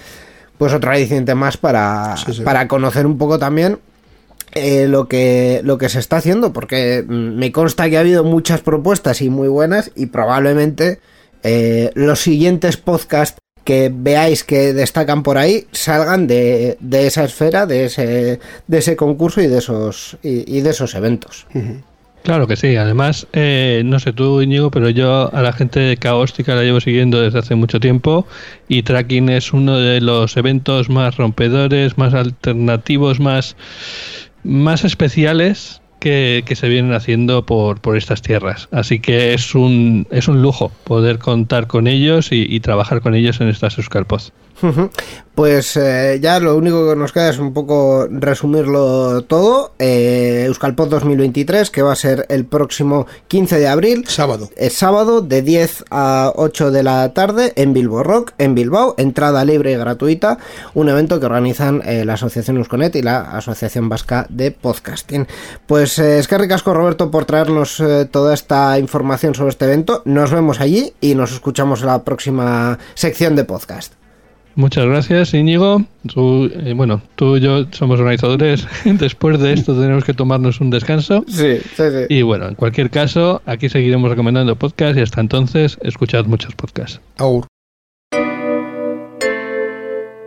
[0.58, 2.42] pues otra aliciente más para, sí, sí.
[2.42, 3.80] para conocer un poco también
[4.56, 8.62] eh, lo que lo que se está haciendo porque me consta que ha habido muchas
[8.62, 11.00] propuestas y muy buenas y probablemente
[11.42, 17.66] eh, los siguientes podcasts que veáis que destacan por ahí salgan de, de esa esfera
[17.66, 21.48] de ese de ese concurso y de esos y, y de esos eventos.
[22.24, 25.98] Claro que sí, además, eh, no sé tú, Íñigo, pero yo a la gente de
[25.98, 28.26] Caóstica la llevo siguiendo desde hace mucho tiempo
[28.70, 33.58] y Tracking es uno de los eventos más rompedores, más alternativos, más,
[34.44, 38.68] más especiales que, se vienen haciendo por, por estas tierras.
[38.72, 43.16] Así que es un, es un lujo poder contar con ellos y, y trabajar con
[43.16, 44.34] ellos en estas Euskalpoz.
[45.36, 49.74] Pues eh, ya lo único que nos queda es un poco resumirlo todo.
[49.80, 54.06] Eh, Euskalpod 2023, que va a ser el próximo 15 de abril.
[54.08, 54.50] Sábado.
[54.56, 58.94] Es sábado de 10 a 8 de la tarde en Bilbo Rock, en Bilbao.
[59.00, 60.38] Entrada libre y gratuita.
[60.76, 65.28] Un evento que organizan eh, la Asociación Eusconet y la Asociación Vasca de Podcasting.
[65.66, 70.04] Pues eh, es que ricasco, Roberto, por traernos eh, toda esta información sobre este evento.
[70.06, 74.03] Nos vemos allí y nos escuchamos en la próxima sección de podcast.
[74.56, 75.84] Muchas gracias, Íñigo.
[76.14, 78.68] Tú, eh, bueno, tú y yo somos organizadores.
[78.86, 81.26] Después de esto tenemos que tomarnos un descanso.
[81.28, 82.06] Sí, sí, sí.
[82.10, 87.02] Y bueno, en cualquier caso, aquí seguiremos recomendando podcasts y hasta entonces, escuchad muchos podcasts.
[87.18, 87.48] Aur.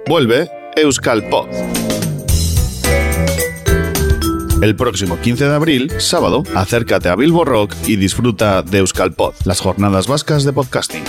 [0.09, 1.49] Vuelve Euskal Pod.
[4.63, 9.35] El próximo 15 de abril, sábado, acércate a Bilbo Rock y disfruta de Euskal Pod,
[9.45, 11.05] las jornadas vascas de podcasting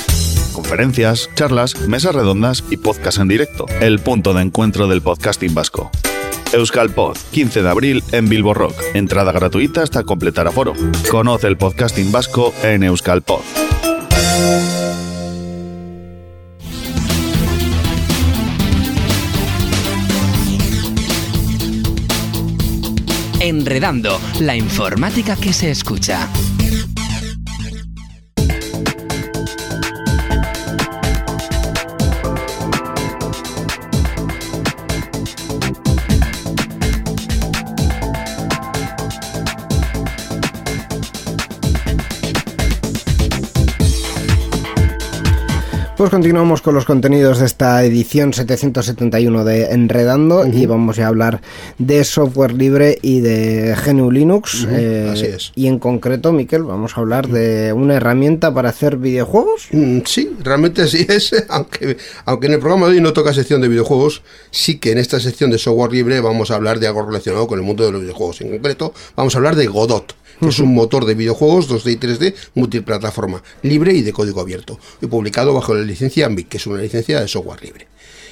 [0.57, 3.67] conferencias, charlas, mesas redondas y podcast en directo.
[3.79, 5.91] El punto de encuentro del podcasting vasco.
[6.51, 8.73] Euskalpod, 15 de abril en Bilbo Rock.
[8.95, 10.73] Entrada gratuita hasta completar aforo.
[11.11, 13.41] Conoce el podcasting vasco en Euskalpod.
[23.39, 26.27] Enredando, la informática que se escucha.
[45.97, 50.53] Pues continuamos con los contenidos de esta edición 771 de Enredando uh -huh.
[50.53, 51.41] y vamos a hablar
[51.79, 54.65] de software libre y de GNU Linux.
[54.65, 54.77] Uh -huh.
[54.77, 55.51] eh, Así es.
[55.55, 59.69] Y en concreto, Miquel, vamos a hablar de una herramienta para hacer videojuegos.
[59.71, 63.62] Mm, sí, realmente sí es, aunque, aunque en el programa de hoy no toca sección
[63.62, 67.01] de videojuegos, sí que en esta sección de software libre vamos a hablar de algo
[67.07, 68.39] relacionado con el mundo de los videojuegos.
[68.41, 72.36] En concreto, vamos a hablar de Godot es un motor de videojuegos 2D y 3D
[72.56, 76.82] multiplataforma, libre y de código abierto, y publicado bajo la licencia AMBIC, que es una
[76.82, 77.88] licencia de software libre.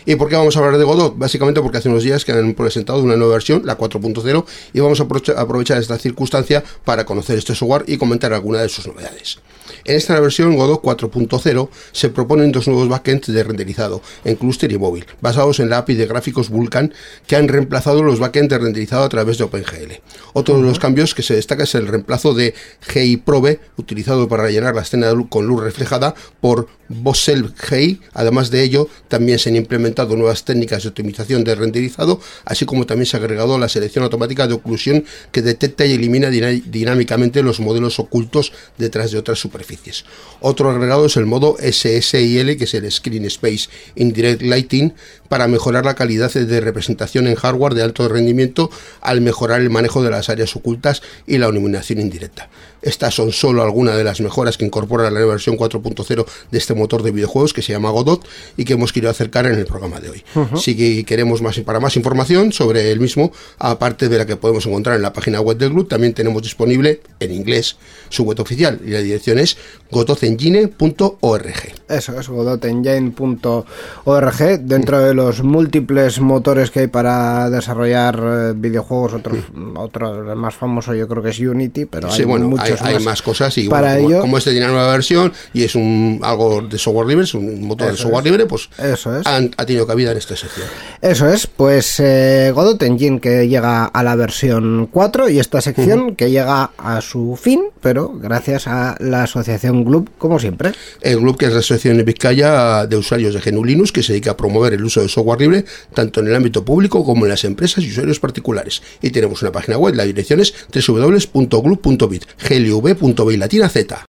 [0.08, 1.18] ¿Y por qué vamos a hablar de Godot?
[1.18, 5.00] Básicamente porque hace unos días que han presentado una nueva versión, la 4.0, y vamos
[5.00, 9.40] a aprovechar esta circunstancia para conocer este software y comentar alguna de sus novedades.
[9.84, 14.78] En esta versión Godot 4.0 se proponen dos nuevos backends de renderizado en clúster y
[14.78, 16.94] móvil, basados en la API de gráficos Vulkan
[17.26, 20.02] que han reemplazado los backends de renderizado a través de OpenGL.
[20.34, 22.54] Otro de los cambios que se destaca es el reemplazo de
[22.94, 28.02] GI Probe, utilizado para rellenar la escena con luz reflejada, por Bossel GI.
[28.14, 32.66] Además de ello, también se han implementado implementado nuevas técnicas de optimización de renderizado, así
[32.66, 37.42] como también se ha agregado la selección automática de oclusión que detecta y elimina dinámicamente
[37.42, 40.06] los modelos ocultos detrás de otras superficies.
[40.42, 44.94] Otro agregado es el modo SSIL, que es el Screen Space Indirect Lighting,
[45.30, 48.70] para mejorar la calidad de representación en hardware de alto rendimiento
[49.02, 52.50] al mejorar el manejo de las áreas ocultas y la iluminación indirecta.
[52.86, 57.02] Estas son solo algunas de las mejoras que incorpora la versión 4.0 de este motor
[57.02, 58.26] de videojuegos que se llama Godot
[58.58, 60.24] y que hemos querido acercar en el programa de hoy.
[60.56, 64.68] Si que queremos más para más información sobre el mismo, aparte de la que podemos
[64.68, 67.78] encontrar en la página web del club, también tenemos disponible en inglés
[68.10, 69.58] su web oficial y la dirección es
[69.90, 71.54] godotengine.org.
[71.90, 74.60] Eso es godotengine.org.
[74.62, 79.36] Dentro de los múltiples motores que hay para desarrollar eh, videojuegos, otro,
[79.76, 82.88] otro el más famoso yo creo que es Unity, pero Sí, hay bueno, hay, muchos
[82.88, 83.04] hay más.
[83.04, 84.22] más cosas y para bueno, como, ello.
[84.22, 87.64] como este tiene una nueva versión y es un algo de software libre, es un
[87.66, 88.32] motor de software es.
[88.32, 89.26] libre, pues Eso es.
[89.28, 90.68] han- ha tenido cabida en esta sección.
[91.02, 96.16] Eso es, pues eh, Godot Engine que llega a la versión 4 y esta sección
[96.16, 100.72] que llega a su fin, pero gracias a la asociación Gloop, como siempre.
[101.02, 104.14] El Club, que es la Asociación en Vizcaya de Usuarios de GNU Linux, que se
[104.14, 107.30] dedica a promover el uso de software libre tanto en el ámbito público como en
[107.30, 108.82] las empresas y usuarios particulares.
[109.02, 112.24] Y tenemos una página web, la dirección es www.glub.bit,
[112.66, 114.06] glv.b latina z.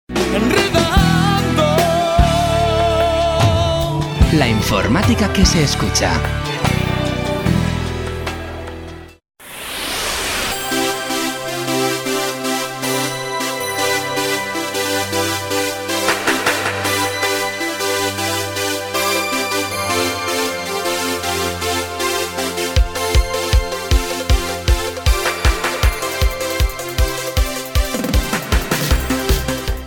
[4.33, 6.42] La informática que se escucha.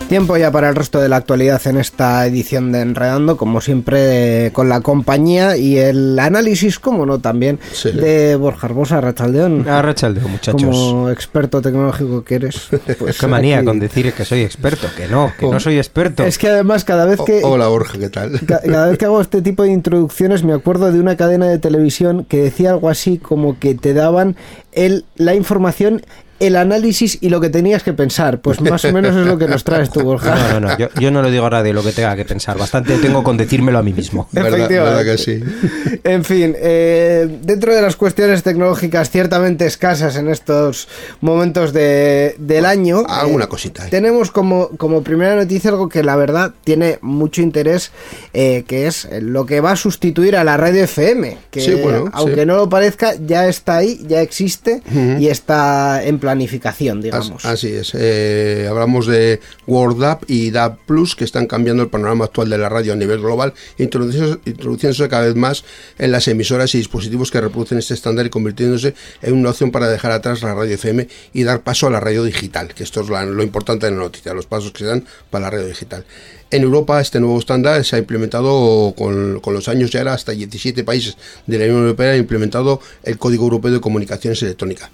[0.08, 4.46] Tiempo ya para el resto de la actualidad en esta edición de Enredando, como siempre
[4.46, 7.90] eh, con la compañía y el análisis, como no también, Sí.
[7.90, 9.68] de Borja Arbosa Rachaldeón.
[9.68, 10.62] A Rachaldeo, muchachos.
[10.62, 12.68] Como experto tecnológico que eres.
[13.00, 16.22] Pues Qué manía aquí- con decir que soy experto, que no, que no soy experto.
[16.22, 17.42] Es que además cada vez que...
[17.42, 18.38] O- Hola Borja, ¿qué tal?
[18.46, 21.58] Ca- Cada vez que hago este tipo de introducciones me acuerdo de una cadena de
[21.58, 24.36] televisión que decía algo así como que te daban
[24.70, 26.02] el, la información,
[26.38, 28.40] el análisis y lo que tenías que pensar.
[28.40, 30.34] Pues más o menos es lo que nos traes tú, Borja.
[30.34, 32.58] No, no, no, yo, yo no lo digo ahora de lo que tenga que pensar.
[32.58, 34.28] Bastante tengo con decírmelo a mí mismo.
[34.32, 35.04] ¿Verdad, Efectivamente.
[35.04, 36.00] verdad que sí?
[36.04, 40.88] En fin, eh, dentro de las cuestiones tecnológicas ciertamente escasas en estos
[41.20, 43.86] momentos de, del año, Alguna eh, cosita.
[43.86, 43.90] ¿eh?
[43.90, 47.90] tenemos como, como primera noticia algo que la verdad tiene mucho interés,
[48.34, 52.10] eh, que es lo que va a sustituir a la radio FM, que Sí, bueno,
[52.12, 52.46] aunque sí.
[52.46, 54.82] no lo parezca, ya está ahí, ya existe
[55.18, 57.44] y está en planificación, digamos.
[57.44, 57.92] Así es.
[57.94, 62.68] Eh, hablamos de WordApp y DAP Plus que están cambiando el panorama actual de la
[62.68, 65.64] radio a nivel global, introduciéndose, introduciéndose cada vez más
[65.98, 69.88] en las emisoras y dispositivos que reproducen este estándar y convirtiéndose en una opción para
[69.88, 73.08] dejar atrás la radio FM y dar paso a la radio digital, que esto es
[73.08, 76.04] la- lo importante de la noticia, los pasos que se dan para la radio digital.
[76.50, 80.32] En Europa este nuevo estándar se ha implementado con, con los años, ya era hasta
[80.32, 84.90] 17 países de la Unión Europea han implementado el Código Europeo de Comunicaciones Electrónicas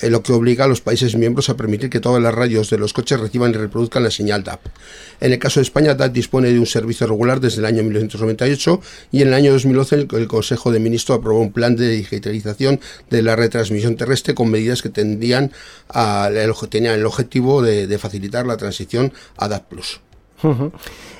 [0.00, 2.78] eh, lo que obliga a los países miembros a permitir que todas las radios de
[2.78, 4.60] los coches reciban y reproduzcan la señal DAP.
[5.20, 8.80] En el caso de España, DAP dispone de un servicio regular desde el año 1998
[9.12, 12.80] y en el año 2011 el, el Consejo de Ministros aprobó un plan de digitalización
[13.10, 15.52] de la retransmisión terrestre con medidas que tendrían
[15.88, 19.72] a- el, tenían el objetivo de, de facilitar la transición a DAP+.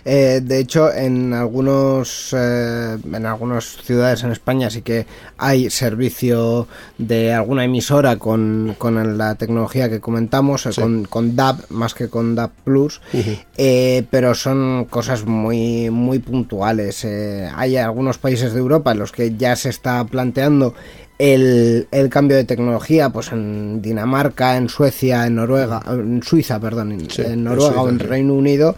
[0.04, 5.04] Eh, de hecho, en algunos eh, en algunas ciudades en España sí que
[5.36, 10.80] hay servicio de alguna emisora con, con la tecnología que comentamos, eh, Sí.
[10.80, 13.02] con, con DAB más que con DAB Plus,
[13.58, 17.04] eh, pero son cosas muy muy puntuales.
[17.04, 20.72] Eh, hay algunos países de Europa en los que ya se está planteando
[21.18, 26.92] el, el cambio de tecnología, pues en Dinamarca, en Suecia, en Noruega, en Suiza, perdón,
[26.92, 27.98] en, Sí, en en Noruega o en.
[27.98, 28.74] Reino Unido.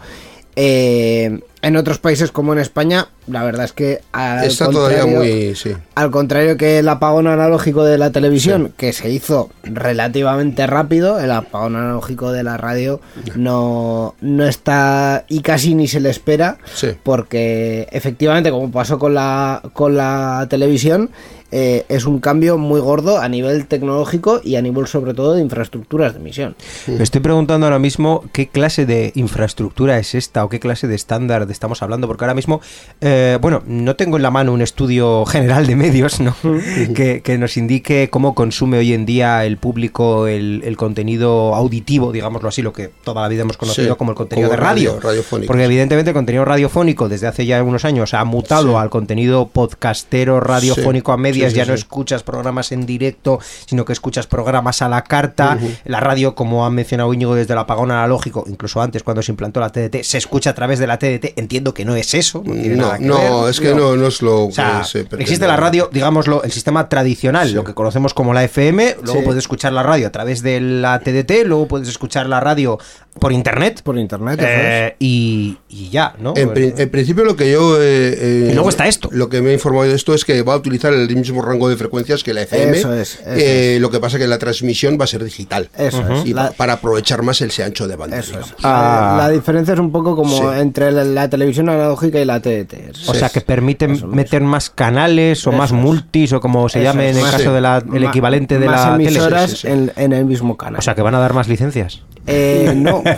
[0.55, 5.19] Eh, en otros países como en España, la verdad es que al Está todavía contrario-
[5.19, 5.55] muy...
[5.55, 5.71] Sí.
[5.95, 11.31] al contrario que el apagón analógico de la televisión, que se hizo relativamente rápido, el
[11.31, 12.99] apagón analógico de la radio
[13.35, 16.89] no, no está y casi ni se le espera, Sí.
[17.03, 21.09] porque efectivamente, como pasó con la, con la televisión,
[21.55, 25.41] eh, es un cambio muy gordo a nivel tecnológico y a nivel sobre todo de
[25.41, 26.55] infraestructuras de emisión.
[26.87, 30.95] Me estoy preguntando ahora mismo qué clase de infraestructura es esta o qué clase de
[30.95, 32.59] estándar estamos hablando, porque ahora mismo,
[33.01, 36.35] eh, bueno, no tengo en la mano un estudio general de medios, ¿no?
[36.95, 42.11] que, que nos indique cómo consume hoy en día el público el, el contenido auditivo,
[42.11, 44.65] digámoslo así, lo que toda la vida hemos conocido Sí, como el contenido como de
[44.65, 44.99] radio.
[45.01, 45.23] radio.
[45.47, 48.75] Porque evidentemente el contenido radiofónico desde hace ya unos años ha mutado Sí.
[48.75, 54.27] al contenido podcastero radiofónico a medias, ya no escuchas programas en directo, sino que escuchas
[54.27, 55.57] programas a la carta.
[55.85, 59.59] La radio, como ha mencionado Íñigo desde el apagón analógico, incluso antes cuando se implantó
[59.59, 61.33] la TDT, se escucha a través de la TDT.
[61.43, 63.51] Entiendo que no es eso, no tiene No, nada que no, ver.
[63.51, 66.51] es que no, no es lo O sea, que se existe la radio, digámoslo, el
[66.51, 67.53] sistema tradicional, Sí.
[67.53, 69.25] lo que conocemos como la FM, luego Sí.
[69.25, 72.77] puedes escuchar la radio a través de la TDT, luego puedes escuchar la radio
[73.19, 73.81] por internet.
[73.83, 74.47] Por internet, es.
[74.49, 76.33] eh, y, y ya, ¿no?
[76.35, 77.79] En, pri- en principio lo que yo...
[77.81, 79.09] eh, eh, Y luego está esto.
[79.11, 81.69] Lo que me he informado de esto es que va a utilizar el mismo rango
[81.69, 82.77] de frecuencias que la FM.
[82.77, 85.69] Eso es, eso eh, Lo que pasa que la transmisión va a ser digital.
[85.77, 86.25] Eso es.
[86.25, 88.17] Y La- para aprovechar más el ese ancho de banda.
[88.17, 88.47] Eso es.
[88.63, 89.15] Ah.
[89.19, 90.59] La, la diferencia es un poco como Sí.
[90.59, 93.07] entre la, la televisión analógica y la TDT.
[93.07, 97.17] O sea, que permite meter más canales o más multis o como se llame en
[97.17, 100.77] el caso del equivalente de la emisoras en el mismo canal.
[100.77, 102.03] O sea, que van a dar más licencias.
[102.27, 103.03] Eh, no.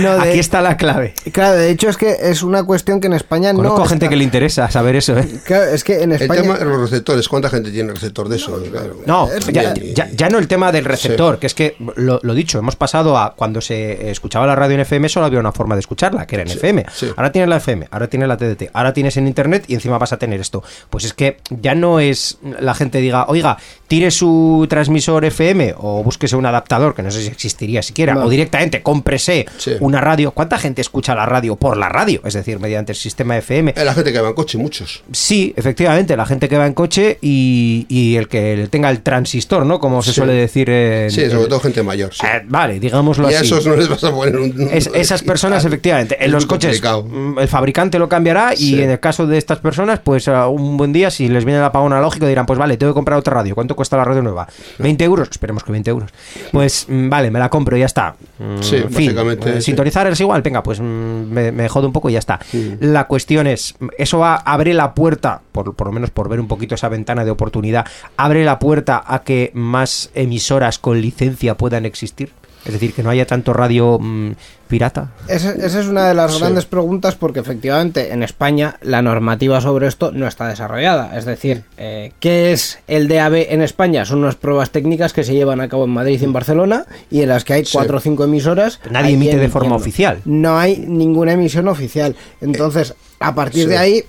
[0.00, 1.14] No, de- Aquí está la clave.
[1.32, 3.84] Claro, de hecho es que es una cuestión que en España Conozco no.
[3.86, 5.26] gente está- que le interesa saber eso, ¿eh?
[5.44, 6.42] Claro, es que en El España.
[6.42, 8.60] tema de los receptores, ¿cuánta gente tiene receptor de eso?
[8.70, 8.96] Claro.
[9.06, 12.58] No, ya, ya- ya no el tema del receptor, que es que, lo, lo dicho,
[12.58, 15.80] hemos pasado a cuando se escuchaba la radio en FM, solo había una forma de
[15.80, 16.86] escucharla, que era en FM.
[16.92, 17.08] sí.
[17.16, 20.12] Ahora tienes la FM, ahora tienes la TDT, ahora tienes en Internet y encima vas
[20.12, 20.62] a tener esto.
[20.90, 23.56] Pues es que ya no es la gente diga, oiga,
[23.88, 28.24] tire su transmisor FM o búsquese un adaptador, que no sé si existiría siquiera, No.
[28.24, 29.72] o directamente cómprese Sí.
[29.80, 30.30] una radio.
[30.30, 32.20] ¿Cuánta gente escucha la radio por la radio?
[32.24, 33.74] Es decir, mediante el sistema FM.
[33.76, 35.02] Eh, La gente que va en coche, muchos.
[35.12, 39.66] Sí, efectivamente, la gente que va en coche y, y el que tenga el transistor,
[39.66, 39.80] ¿no?
[39.80, 40.16] Como se Sí.
[40.16, 41.10] suele decir en...
[41.10, 42.14] Sí, sobre en- todo gente mayor.
[42.14, 42.24] sí.
[42.26, 43.46] Eh, vale, digámoslo y a así.
[43.46, 44.60] esos no les vas a poner un.
[44.60, 47.04] un- Es- esas personas, efectivamente, en los coches, complicado.
[47.04, 50.76] mm, el fabricante lo cambiará y en el caso de estas personas, pues a un
[50.76, 53.34] buen día, si les viene el apagón analógico, dirán, pues vale, tengo que comprar otra
[53.34, 53.54] radio.
[53.54, 54.46] ¿Cuánto cuesta la radio nueva?
[54.78, 55.28] ¿20 euros?
[55.30, 56.10] Esperemos que 20 euros.
[56.52, 58.16] Pues mm, vale, me la compro ya está.
[58.38, 59.62] Mm, Sí, fin, básicamente, sí.
[59.62, 62.40] Sintonizar es igual, venga, pues mm, me, me jode un poco y ya está.
[62.80, 66.48] La cuestión es, eso va, abre la puerta, por, por lo menos por ver un
[66.48, 71.84] poquito esa ventana de oportunidad, abre la puerta a que más emisoras con licencia puedan
[71.86, 72.30] existir.
[72.68, 74.32] Es decir, que no haya tanto radio mm,
[74.68, 75.08] pirata.
[75.26, 76.40] Esa, esa es una de las Sí.
[76.40, 81.16] grandes preguntas porque efectivamente en España la normativa sobre esto no está desarrollada.
[81.16, 84.04] Es decir, eh, ¿qué es el DAB en España?
[84.04, 87.22] Son unas pruebas técnicas que se llevan a cabo en Madrid y en Barcelona y
[87.22, 87.72] en las que hay Sí.
[87.72, 88.80] cuatro o cinco emisoras.
[88.90, 90.20] Nadie emite de forma oficial.
[90.26, 92.14] No hay ninguna emisión oficial.
[92.42, 93.68] Entonces, a partir sí.
[93.70, 94.04] de ahí...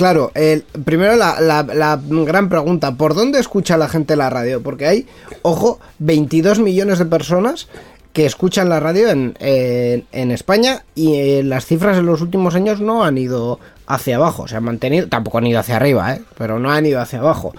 [0.00, 4.62] Claro, el, primero la, la- la gran pregunta, ¿por dónde escucha la gente la radio?
[4.62, 5.06] Porque hay,
[5.42, 7.68] ojo, 22 millones de personas
[8.14, 12.80] que escuchan la radio en, en- España y eh, las cifras en los últimos años
[12.80, 13.60] no han ido
[13.94, 16.22] hacia abajo, se han mantenido, tampoco han ido hacia arriba, ¿eh?
[16.38, 17.52] pero no han ido hacia abajo.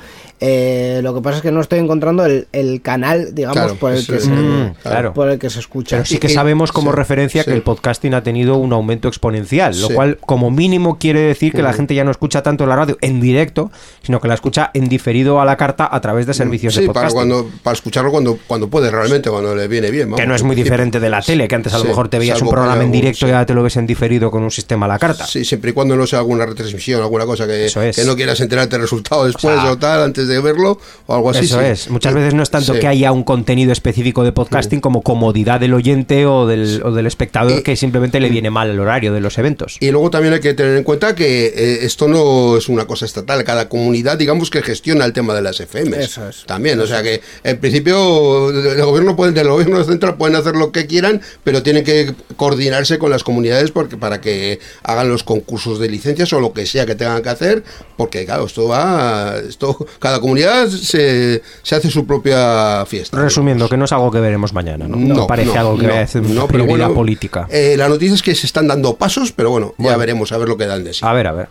[0.44, 3.92] Eh, lo que pasa es que no estoy encontrando el, el canal, digamos, Claro, por,
[3.94, 5.14] el que se, Mm, claro.
[5.14, 5.98] por el que se escucha.
[5.98, 9.80] Pero sí que sabemos como sí, referencia que el podcasting ha tenido un aumento exponencial,
[9.80, 9.94] lo Sí.
[9.94, 13.22] cual como mínimo quiere decir que la gente ya no escucha tanto la radio en
[13.22, 13.72] directo,
[14.02, 16.88] sino que la escucha en diferido a la carta a través de servicios Sí, de
[16.88, 17.30] para, podcasting.
[17.30, 20.08] cuando, para escucharlo cuando, cuando puede realmente, cuando le viene bien.
[20.08, 20.28] que vamos.
[20.28, 22.50] no es muy diferente de la tele, que antes a lo mejor te veías un
[22.50, 24.90] programa que en directo y ahora te lo ves en diferido con un sistema a
[24.90, 25.28] la carta.
[25.28, 27.95] Sí, siempre y cuando no sea alguna retransmisión, alguna cosa que, Eso es.
[27.95, 31.15] que no quieras enterarte del resultado después O sea, o, tal, antes de verlo, o
[31.15, 31.45] algo así.
[31.45, 31.65] Eso sí.
[31.65, 31.89] es.
[31.89, 32.80] Muchas veces no es tanto Sí.
[32.80, 37.05] que haya un contenido específico de podcasting como comodidad del oyente o del, o del
[37.07, 39.78] espectador Y- que simplemente le viene mal el horario de los eventos.
[39.80, 43.05] Y luego también hay que tener en cuenta que eh, esto no es una cosa
[43.05, 46.01] estatal, cada comunidad, digamos que gestiona el tema de las FM.
[46.03, 46.45] Eso es.
[46.45, 50.72] También, o sea que en principio el gobierno puede, del gobierno central pueden hacer lo
[50.72, 55.80] que quieran, pero tienen que coordinarse con las comunidades porque para que hagan los concursos
[55.80, 57.64] de licencias o lo que sea que tengan que hacer,
[57.97, 63.18] porque claro, esto va, esto, cada comunidad se, se hace su propia fiesta.
[63.20, 64.97] Resumiendo, que no es algo que veremos mañana, ¿no?
[64.97, 67.47] No, parece no, algo que no, vaya a ser una no, pero bueno, política.
[67.49, 69.99] eh, la noticia es que se están dando pasos, pero bueno, ya Bueno.
[69.99, 71.01] veremos a ver lo que dan de sí.
[71.03, 71.47] A ver, a ver.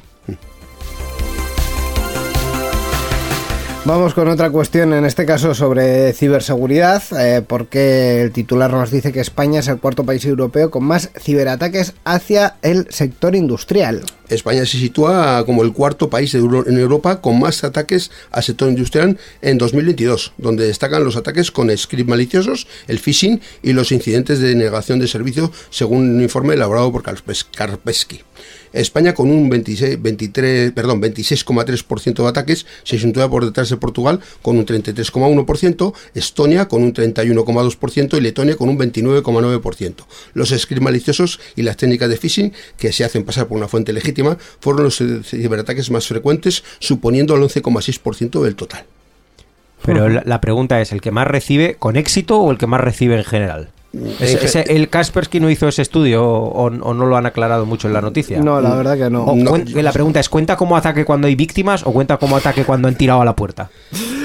[3.91, 9.11] Vamos con otra cuestión, en este caso sobre ciberseguridad, eh, porque el titular nos dice
[9.11, 14.05] que España es el cuarto país europeo con más ciberataques hacia el sector industrial.
[14.28, 19.18] España se sitúa como el cuarto país en Europa con más ataques al sector industrial
[19.43, 24.55] en 2022, donde destacan los ataques con scripts maliciosos, el phishing y los incidentes de
[24.55, 28.22] negación de servicio, según un informe elaborado por Kaspersky.
[28.72, 34.20] España con un 26, 23, perdón, 26,3% de ataques se sitúa por detrás de Portugal
[34.42, 39.94] con un 33,1%, Estonia con un 31,2% y Letonia con un 29,9%.
[40.34, 43.92] Los scripts maliciosos y las técnicas de phishing que se hacen pasar por una fuente
[43.92, 48.84] legítima fueron los ciberataques más frecuentes, suponiendo el 11,6% del total.
[49.84, 52.80] Pero la, la pregunta es, ¿el que más recibe con éxito o el que más
[52.80, 53.70] recibe en general?
[53.93, 57.95] Eh, ¿El Kaspersky no hizo ese estudio o, o no lo han aclarado mucho en
[57.95, 58.38] la noticia?
[58.41, 59.24] No, la verdad que no.
[59.24, 59.51] O No.
[59.53, 62.86] cuen- la pregunta es, ¿cuenta como ataque cuando hay víctimas o cuenta como ataque cuando
[62.88, 63.68] han tirado a la puerta?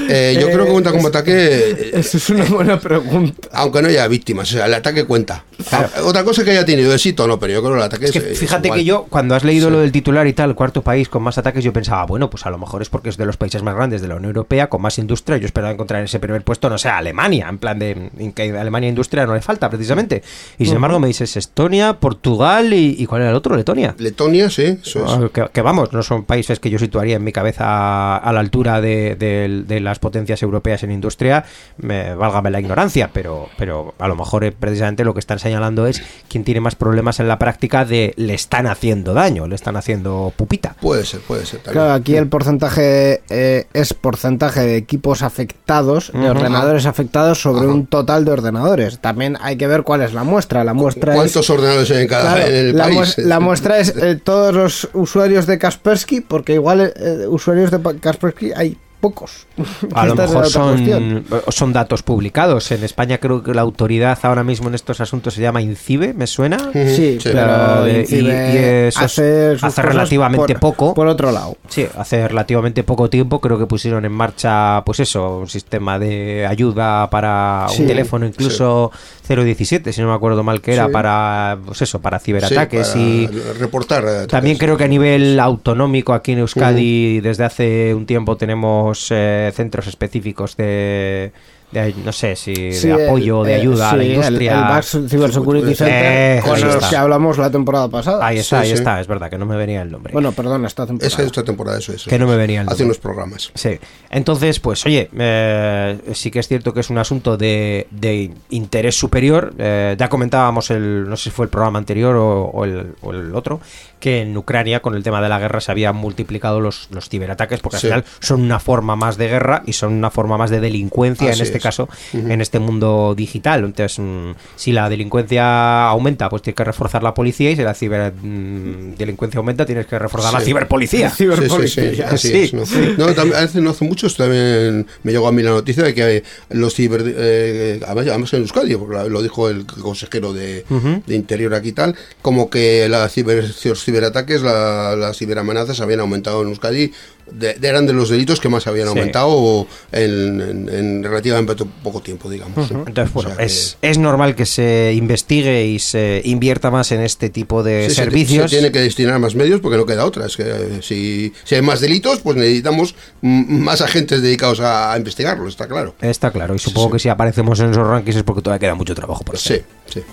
[0.07, 1.33] Eh, yo Eh, creo que cuenta como es- ataque,
[1.71, 3.49] eh, Eso es una buena pregunta.
[3.53, 5.45] aunque no haya víctimas, o sea, el ataque cuenta.
[5.71, 8.11] Ah, Otra cosa que haya tenido éxito, no, pero yo creo que el ataque Es
[8.11, 9.73] que fíjate que yo, cuando has leído Sí.
[9.73, 12.51] lo del titular y tal, cuarto país con más ataques, yo pensaba, bueno, pues a
[12.51, 14.83] lo mejor es porque es de los países más grandes de la Unión Europea, con
[14.83, 15.37] más industria.
[15.37, 18.55] Yo esperaba encontrar en ese primer puesto, no sé, Alemania, en plan de en que
[18.55, 20.23] Alemania industria no le falta precisamente.
[20.57, 23.55] Y sin embargo me dices Estonia, Portugal y, y ¿cuál era el otro?
[23.55, 23.95] Letonia.
[23.97, 25.11] Letonia, sí, eso es.
[25.11, 28.39] Ah, Que, que vamos, no son países que yo situaría en mi cabeza a la
[28.39, 31.45] altura de, de- de las potencias europeas en industria,
[31.77, 35.87] me, válgame la ignorancia, pero, pero a lo mejor eh, precisamente lo que están señalando
[35.87, 39.75] es quién tiene más problemas en la práctica de le están haciendo daño, le están
[39.75, 40.75] haciendo pupita.
[40.81, 41.59] Puede ser, puede ser.
[41.61, 41.73] también.
[41.85, 47.85] Claro, aquí el porcentaje eh, es porcentaje de equipos afectados, de ordenadores afectados sobre un
[47.87, 48.99] total de ordenadores.
[48.99, 50.63] También hay que ver cuál es la muestra.
[50.63, 52.97] La muestra es ¿Cuántos ordenadores hay en cada Claro, en el la, país?
[52.97, 57.79] mues- la muestra es eh, todos los usuarios de Kaspersky, porque igual eh, usuarios de
[57.99, 59.45] Kaspersky hay pocos.
[59.93, 62.71] A lo mejor son, son datos publicados.
[62.71, 66.27] En España creo que la autoridad ahora mismo en estos asuntos se llama INCIBE, ¿me
[66.27, 66.57] suena?
[66.73, 67.19] Sí, sí.
[67.23, 70.93] pero Eh, y- Incibe y eso es- hace, hace relativamente por- poco.
[70.95, 71.55] Por otro lado.
[71.69, 76.45] Sí, hace relativamente poco tiempo creo que pusieron en marcha, pues eso, un sistema de
[76.47, 78.91] ayuda para Sí, un teléfono, incluso
[79.27, 80.91] 017, si no me acuerdo mal que era, Sí.
[80.91, 83.27] para, pues eso, para Sí, ciberataques para y...
[83.59, 84.03] reportar.
[84.03, 84.27] eh, ataques.
[84.27, 89.51] También creo que a nivel autonómico aquí en Euskadi desde hace un tiempo tenemos eh,
[89.55, 91.31] centros específicos de,
[91.71, 94.15] de, no sé si Sí, de el- apoyo, de eh, ayuda a la sí, el-
[94.15, 94.53] industria.
[94.53, 96.89] El, Bax Cyber Security Eh, Center, con ahí los está.
[96.89, 98.25] que hablamos la temporada pasada.
[98.25, 98.73] Ahí está, Sí, ahí sí.
[98.75, 100.13] está, es verdad que no me venía el nombre.
[100.13, 101.07] Bueno, perdón, esta temporada.
[101.07, 102.05] Esa es esta temporada, eso es.
[102.05, 102.85] Que no me venía el Hace nombre.
[102.85, 103.51] unos programas.
[103.55, 103.79] Sí,
[104.09, 108.95] entonces, pues oye, eh, sí que es cierto que es un asunto de, de interés
[108.95, 109.53] superior.
[109.57, 113.11] Eh, ya comentábamos el, no sé si fue el programa anterior o, o el, o
[113.11, 113.59] el otro,
[114.05, 117.59] que en Ucrania con el tema de la guerra se habían multiplicado los, los ciberataques,
[117.59, 117.87] porque Sí.
[117.87, 121.31] al final son una forma más de guerra y son una forma más de delincuencia
[121.31, 121.63] Así en este es.
[121.63, 123.63] caso, en este mundo digital.
[123.65, 127.73] Entonces, mm, si la delincuencia aumenta, pues tienes que reforzar la policía y si la
[127.73, 130.45] ciberdelincuencia aumenta, tienes que reforzar la Sí.
[130.45, 131.09] ciberpolicía.
[131.09, 132.63] Sí, sí, sí, Sí, es, ¿no?
[132.97, 136.23] No, también, hace, no hace muchos también me llegó a mí la noticia de que
[136.49, 137.03] los ciber...
[137.07, 140.63] eh, además, además en Euskadi, porque lo dijo el consejero de,
[141.05, 143.51] de Interior aquí y tal, como que la ciber,
[143.95, 146.91] ciberataques, la- las ciberamenazas habían aumentado en Euskadi,
[147.31, 148.89] de- eran de los delitos que más habían Sí.
[148.97, 152.69] aumentado en, en- en relativamente poco tiempo, digamos.
[152.69, 156.91] Entonces, bueno, O sea que- es, es normal que se investigue y se invierta más
[156.91, 158.51] en este tipo de Sí, se- servicios.
[158.51, 160.25] Se, tiene que destinar más medios porque no queda otra.
[160.25, 164.97] Es que eh, si, si hay más delitos, pues necesitamos más agentes dedicados a, a
[164.97, 165.95] investigarlo, está claro.
[166.01, 166.93] Está claro, y supongo sí.
[166.93, 169.63] que si aparecemos en esos rankings es porque todavía queda mucho trabajo por hacer.
[169.87, 170.05] Sí, sí.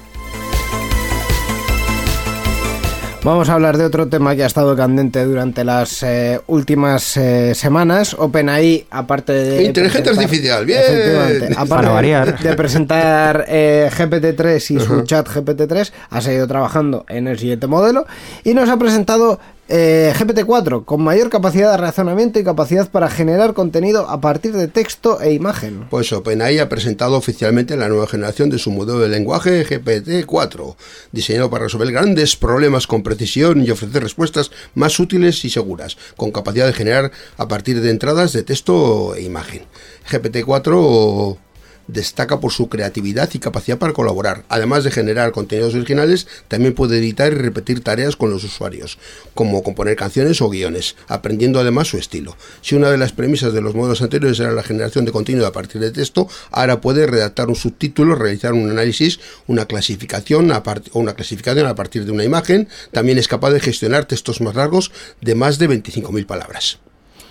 [3.25, 7.55] Vamos a hablar de otro tema que ha estado candente durante las eh, últimas eh,
[7.55, 8.17] semanas.
[8.19, 9.63] OpenAI, aparte de.
[9.63, 10.81] Inteligencia artificial, bien.
[11.53, 12.37] Aparte Para variar.
[12.41, 18.07] De, presentar eh, GPT-3 y su chat GPT-3, ha seguido trabajando en el siguiente modelo
[18.43, 19.39] y nos ha presentado
[19.75, 24.69] eh, GPT-4 con mayor capacidad de razonamiento y capacidad para generar contenido a partir de
[24.69, 25.87] texto e imagen.
[25.89, 30.77] Pues OpenAI ha presentado oficialmente la nueva generación de su modelo de lenguaje GPT-4,
[31.11, 36.33] diseñado para resolver grandes problemas con precisión y ofrecer respuestas más útiles y seguras, con
[36.33, 39.63] capacidad de generar a partir de entradas de texto e imagen.
[40.11, 41.39] GPT-4
[41.87, 44.45] destaca por su creatividad y capacidad para colaborar.
[44.49, 48.99] Además de generar contenidos originales, también puede editar y repetir tareas con los usuarios,
[49.35, 52.37] como componer canciones o guiones, aprendiendo además su estilo.
[52.61, 55.53] Si una de las premisas de los modelos anteriores era la generación de contenido a
[55.53, 60.63] partir de texto, ahora puede redactar un subtítulo, realizar un análisis, una clasificación a
[60.93, 62.69] o una clasificación a partir de una imagen.
[62.93, 66.79] También es capaz de gestionar textos más largos de más de 25.000 palabras.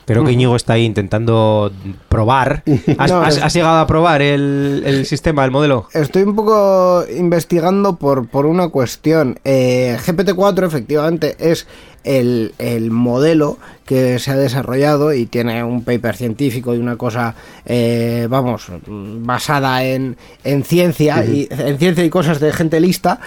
[0.06, 1.72] Creo que Íñigo está ahí intentando
[2.10, 2.64] probar.
[2.98, 5.88] ¿Has, No, has- es- has llegado a probar el, el sistema, el modelo?
[5.94, 9.40] Estoy un poco investigando por, por una cuestión.
[9.44, 11.68] Eh, GPT-4 efectivamente es
[12.04, 17.36] el, el modelo que se ha desarrollado y tiene un paper científico y una cosa,
[17.66, 23.20] eh, vamos, basada en, en ciencia y en ciencia y cosas de gente lista.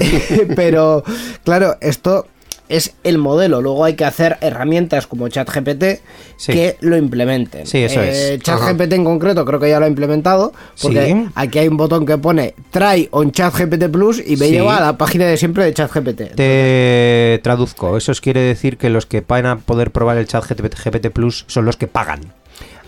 [0.56, 1.02] Pero
[1.44, 2.26] claro, esto
[2.70, 3.60] es el modelo.
[3.60, 6.00] Luego hay que hacer herramientas como ChatGPT
[6.36, 6.52] Sí.
[6.52, 7.66] que lo implementen.
[7.66, 8.42] Sí, eso Eh, es.
[8.42, 11.26] ChatGPT en concreto creo que ya lo ha implementado porque Sí.
[11.34, 14.52] aquí hay un botón que pone try on ChatGPT Plus y me Sí.
[14.52, 16.34] lleva a la página de siempre de ChatGPT.
[16.36, 17.96] Te traduzco.
[17.96, 21.10] Eso os quiere decir que los que van a poder probar el chat GPT, GPT
[21.10, 22.20] Plus son los que pagan.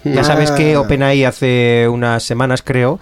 [0.04, 0.80] Ya sabes que Ah.
[0.80, 2.98] OpenAI hace unas semanas, creo,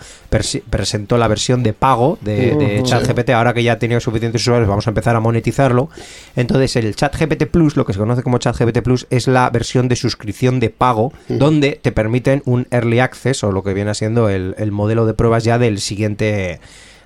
[0.69, 2.83] presentó la versión de pago de.
[2.85, 3.31] ChatGPT.
[3.31, 5.89] Ahora que ya ha tenido suficientes usuarios, vamos a empezar a monetizarlo.
[6.37, 9.97] Entonces, el ChatGPT Plus, lo que se conoce como ChatGPT Plus, es la versión de
[9.97, 14.55] suscripción de pago, donde te permiten un early access o lo que viene siendo el,
[14.59, 16.61] el modelo de pruebas ya del siguiente.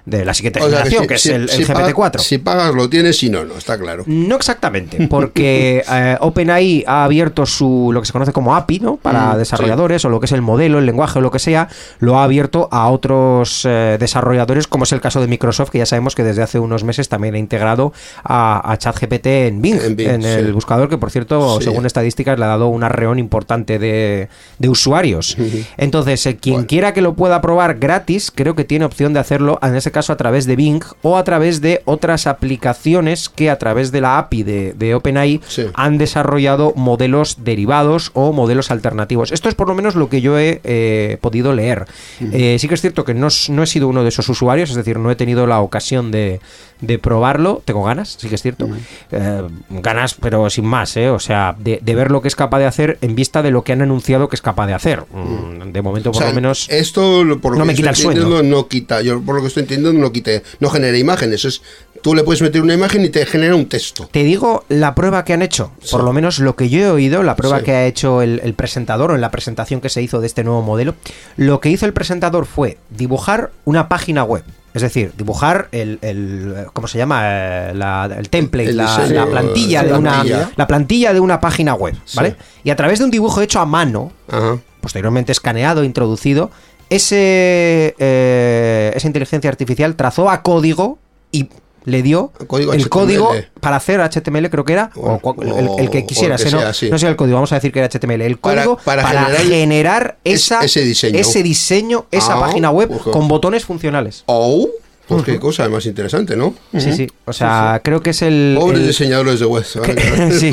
[0.07, 1.95] De la siguiente O sea, generación, si- que es si- el, el si GPT-4.
[1.95, 4.03] pagas- Si pagas lo tienes, si no, no, está claro.
[4.07, 8.97] No exactamente, porque eh, OpenAI ha abierto su lo que se conoce como API, ¿no?
[8.97, 11.69] Para Mm, desarrolladores o lo que es el modelo, el lenguaje o lo que sea,
[12.01, 15.87] lo ha abierto a otros eh, desarrolladores, como es el caso de Microsoft, que ya
[15.87, 19.85] sabemos que desde hace unos meses también ha integrado a, a ChatGPT en Bing, en,
[19.87, 20.53] En Bing, el sí.
[20.53, 21.65] buscador, que por cierto, Sí.
[21.65, 24.29] según estadísticas, le ha dado un arreón importante de,
[24.59, 25.37] de usuarios.
[25.79, 26.67] Entonces, eh, quien Bueno.
[26.69, 30.13] quiera que lo pueda probar gratis, creo que tiene opción de hacerlo, en ese caso
[30.13, 34.19] a través de Bing o a través de otras aplicaciones que a través de la
[34.19, 35.65] API de, de OpenAI Sí.
[35.73, 39.33] han desarrollado modelos derivados o modelos alternativos.
[39.33, 41.87] Esto es por lo menos lo que yo he eh, podido leer.
[42.21, 44.77] Eh, sí que es cierto que no, no he sido uno de esos usuarios, es
[44.77, 46.41] decir, no he tenido la ocasión de,
[46.81, 47.63] de probarlo.
[47.65, 48.69] Tengo ganas, sí que es cierto.
[49.13, 51.09] Eh, ganas, pero sin más, ¿eh?
[51.11, 53.63] O sea, de, de ver lo que es capaz de hacer en vista de lo
[53.63, 55.05] que han anunciado que es capaz de hacer.
[55.13, 56.67] Mm, De momento, O por sea, lo menos...
[56.71, 58.21] Esto, por lo no que me quita el sueño.
[58.23, 59.03] entendiendo, no quita.
[59.03, 60.30] Yo, por lo que estoy entendiendo, no quita,
[60.61, 61.45] no genera imágenes.
[61.45, 61.62] Es,
[62.03, 64.09] tú le puedes meter una imagen y te genera un texto.
[64.11, 65.91] Te digo la prueba que han hecho, Sí.
[65.93, 67.64] por lo menos lo que yo he oído, la prueba Sí.
[67.64, 70.45] que ha hecho el, el presentador o en la presentación que se hizo de este
[70.45, 70.95] nuevo modelo,
[71.37, 74.45] lo que hizo el presentador fue dibujar una página web.
[74.74, 77.20] Es decir, dibujar el, el- ¿cómo se llama?
[77.24, 80.24] Eh, la- el template, El la, diseño, la plantilla la de una
[80.57, 82.16] la plantilla de una página web, Sí.
[82.16, 82.35] ¿vale?
[82.64, 84.59] Y a través de un dibujo hecho a mano, Ajá.
[84.80, 86.51] posteriormente escaneado, introducido,
[86.91, 90.99] ese, eh, esa inteligencia artificial trazó a código
[91.32, 91.49] y
[91.87, 92.89] le dio Código el HTML.
[92.89, 93.30] código
[93.61, 96.51] para hacer HTML, creo que era, o, O- cu- el, el que o quisiera, ¿no?
[96.51, 96.89] sea, sí.
[96.91, 99.24] no sé el código, vamos a decir que era HTML, el Para- código para, para
[99.26, 101.18] generar, generar esa, ese diseño.
[101.18, 104.22] ese diseño, esa Ah, página web con botones funcionales.
[104.26, 104.66] Oh,
[105.07, 106.55] pues qué cosa más interesante, ¿no?
[106.79, 108.57] Sí, sí, o sea, creo que es el...
[108.59, 109.65] Pobres el- diseñadores de web.
[110.33, 110.51] Sí,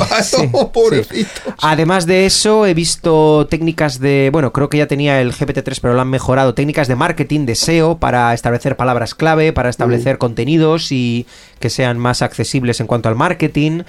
[0.72, 1.54] pobrecitos.
[1.60, 5.94] Además de eso, he visto técnicas de, bueno, creo que ya tenía el GPT-3, pero
[5.94, 10.92] lo han mejorado, técnicas de marketing, de SEO, para establecer palabras clave, para establecer contenidos
[10.92, 11.26] y
[11.62, 13.84] que sean más accesibles en cuanto al marketing.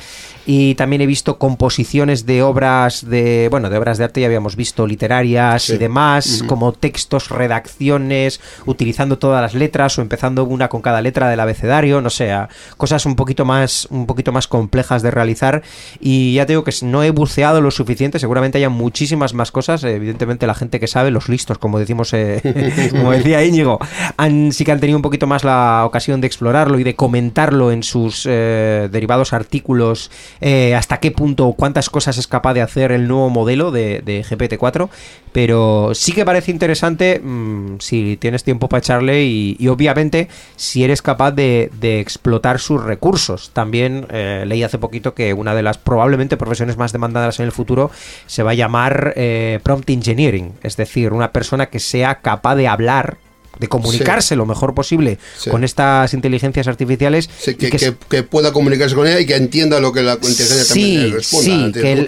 [0.46, 4.56] Y también he visto composiciones de obras de, bueno, de obras de arte, ya habíamos
[4.56, 5.74] visto literarias Sí.
[5.74, 11.30] y demás, como textos, redacciones, utilizando todas las letras o empezando una con cada letra
[11.30, 12.32] del abecedario, no sé,
[12.78, 15.64] cosas un poquito más, un poquito más complejas de realizar.
[16.00, 19.84] Y ya te digo que no he buceado lo suficiente, seguramente haya muchísimas más cosas.
[19.84, 22.42] Evidentemente, la gente que sabe, los listos, como decimos, eh,
[22.92, 23.80] como decía Íñigo,
[24.18, 27.63] han, sí que han tenido un poquito más la ocasión de explorarlo y de comentarlo
[27.72, 30.12] en sus eh, derivados artículos,
[30.42, 34.24] eh, hasta qué punto cuántas cosas es capaz de hacer el nuevo modelo de, de
[34.24, 34.90] GPT-4.
[35.32, 41.02] Pero sí que parece interesante mm, si tienes tiempo para echarle y, obviamente si eres
[41.02, 43.52] capaz de, explotar sus recursos.
[43.54, 47.52] También eh, leí hace poquito que una de las probablemente profesiones más demandadas en el
[47.52, 47.90] futuro
[48.28, 49.16] se va a llamar
[49.64, 53.18] prompt engineering, es decir, una persona que sea capaz de hablar
[53.60, 55.50] de comunicarse lo mejor posible Sí.
[55.50, 59.36] con estas inteligencias artificiales Sí, que, que que- que pueda comunicarse con ella y que
[59.36, 61.80] entienda lo que la inteligencia también le responda.
[61.90, 62.08] el-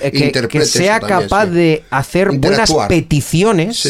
[0.50, 3.84] que- sea también, capaz de hacer buenas peticiones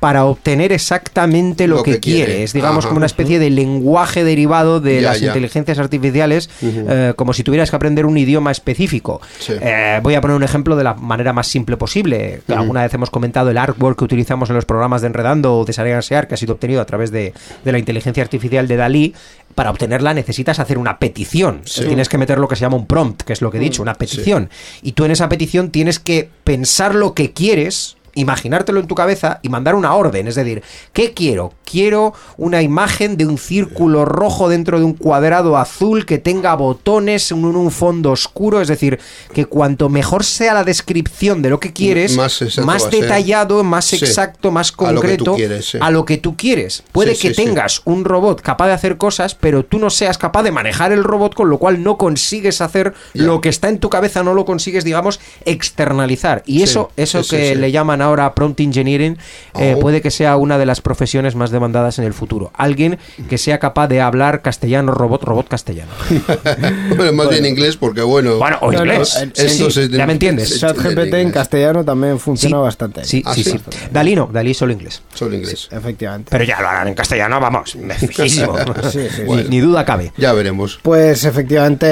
[0.00, 2.24] para obtener exactamente lo, Lo que, quiere.
[2.26, 2.42] quiere.
[2.44, 2.88] Es, digamos, Ajá.
[2.88, 5.28] como una especie de lenguaje derivado de Ya, las ya.
[5.28, 9.20] inteligencias artificiales, eh, como si tuvieras que aprender un idioma específico.
[9.48, 12.40] Eh, voy a poner un ejemplo de la manera más simple posible.
[12.48, 15.72] Alguna vez hemos comentado el artwork que utilizamos en los programas de Enredando o de
[15.72, 17.32] Sarean Sear, que ha sido obtenido a través de,
[17.64, 19.14] de la inteligencia artificial de Dalí.
[19.54, 21.62] Para obtenerla necesitas hacer una petición.
[21.64, 23.82] Tienes que meter lo que se llama un prompt, que es lo que he dicho,
[23.82, 24.50] una petición.
[24.82, 29.40] Y tú en esa petición tienes que pensar lo que quieres imaginártelo en tu cabeza
[29.42, 30.28] y mandar una orden.
[30.28, 30.62] Es decir,
[30.92, 31.52] ¿qué quiero?
[31.64, 37.30] Quiero una imagen de un círculo rojo dentro de un cuadrado azul que tenga botones
[37.30, 38.60] en un fondo oscuro.
[38.60, 38.98] Es decir,
[39.32, 42.16] que cuanto mejor sea la descripción de lo que quieres,
[42.64, 43.96] Más detallado, más Sí.
[43.96, 45.78] exacto, más A lo que tú concreto quieres, sí.
[45.80, 46.82] a lo que tú quieres.
[46.92, 50.42] Puede Sí, que tengas un robot capaz de hacer cosas, pero tú no seas capaz
[50.42, 53.88] de manejar el robot, con lo cual no consigues hacer lo que está en tu
[53.88, 56.42] cabeza, no lo consigues, digamos, externalizar.
[56.46, 59.16] Y eso, eso que le llaman ahora prompt engineering,
[59.58, 59.80] eh, Oh.
[59.80, 62.50] puede que sea una de las profesiones más demandadas en el futuro.
[62.54, 62.98] Alguien
[63.28, 65.90] que sea capaz de hablar castellano, robot, robot castellano.
[66.96, 68.36] Bueno, más bien inglés porque bueno.
[68.38, 69.16] Bueno, o No, no, inglés.
[69.16, 70.58] el- Sí, esto sí, se- ya me entiendes.
[70.58, 72.62] ChatGPT en castellano también funciona Sí.
[72.62, 73.04] bastante.
[73.04, 73.58] Sí, ¿Ah, sí, sí?
[73.92, 75.02] Dalí no, Dalí solo inglés.
[75.14, 75.68] Solo inglés.
[75.70, 76.28] Efectivamente.
[76.30, 78.56] Pero ya lo harán en castellano, vamos, fijísimo.
[78.90, 79.46] Sí, sí, Ni- sí.
[79.48, 80.12] Ni duda cabe.
[80.16, 80.78] Ya veremos.
[80.82, 81.86] Pues efectivamente,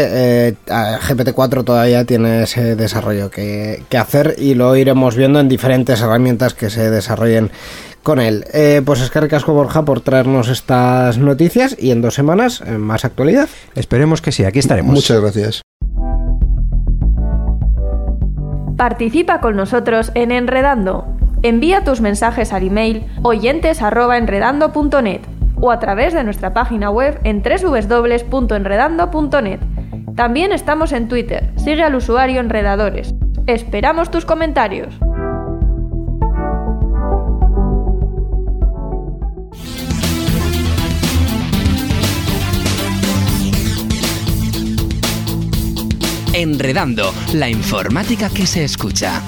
[0.48, 5.48] eh, a- GPT-4 todavía tiene ese desarrollo que, que hacer y lo iremos viendo en
[5.48, 7.50] diferentes herramientas que se desarrollen
[8.02, 8.44] con él.
[8.52, 13.48] Eh, pues es que Borja por traernos estas noticias y en dos semanas más actualidad.
[13.74, 14.94] Esperemos que sí, aquí estaremos.
[14.94, 15.62] Muchas gracias.
[18.76, 21.06] Participa con nosotros en Enredando.
[21.42, 25.22] Envía tus mensajes al email oyentes@enredando.net
[25.60, 29.60] o a través de nuestra página web en www.enredando.net.
[30.14, 31.50] También estamos en Twitter.
[31.56, 33.14] Sigue al usuario Enredadores.
[33.46, 34.94] Esperamos tus comentarios.
[46.38, 49.22] Enredando, la informática que se escucha.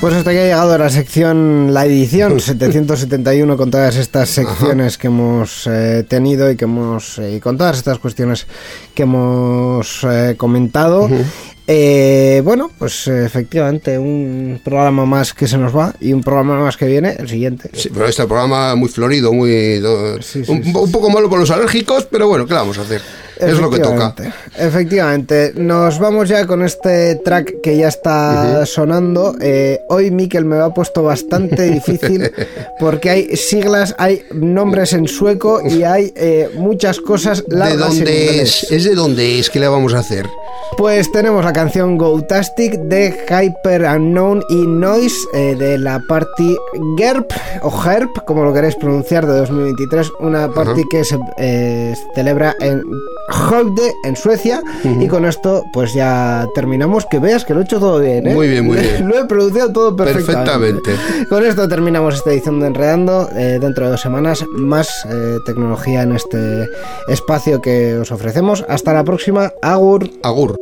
[0.00, 5.08] Pues hasta aquí ha llegado la sección, la edición 771 con todas estas secciones que
[5.08, 8.46] hemos eh, tenido y que hemos eh, y con todas estas cuestiones
[8.94, 11.08] que hemos eh, comentado.
[11.68, 16.60] Eh, bueno, pues eh, efectivamente un programa más que se nos va y un programa
[16.60, 17.70] más que viene, el siguiente.
[17.72, 19.80] Sí, pero este programa muy florido, muy.
[19.80, 23.02] no, Sí, sí, un, poco malo por los alérgicos, pero bueno, ¿qué vamos a hacer?
[23.38, 24.14] Es lo que toca.
[24.56, 29.36] Efectivamente, nos vamos ya con este track que ya está sonando.
[29.40, 32.30] Eh, hoy Miquel me lo ha puesto bastante difícil
[32.78, 38.04] porque hay siglas, hay nombres en sueco y hay eh, muchas cosas ¿De largas en
[38.04, 38.70] dónde es?
[38.70, 39.50] ¿Es de dónde es?
[39.50, 40.26] ¿Qué le vamos a hacer?
[40.78, 46.56] Pues tenemos la canción Gotastic de Hyper Unknown y Noise eh, de la party
[46.96, 47.30] GERP
[47.62, 50.12] o GERP, como lo queréis pronunciar, de 2023.
[50.20, 51.18] Una party que se
[52.14, 52.82] celebra en
[53.32, 54.62] Skövde, en Suecia.
[54.84, 57.06] Y con esto, pues ya terminamos.
[57.06, 58.34] Que veas que lo he hecho todo bien, ¿eh?
[58.34, 59.08] Muy bien, muy bien.
[59.08, 60.80] Lo he pronunciado todo perfectamente.
[60.82, 61.28] Perfectamente.
[61.28, 63.28] Con esto terminamos esta edición de Enredando.
[63.36, 66.66] Eh, dentro de dos semanas, más eh, tecnología en este
[67.08, 68.64] espacio que os ofrecemos.
[68.68, 69.52] Hasta la próxima.
[69.62, 70.08] Agur.
[70.22, 70.56] Agur.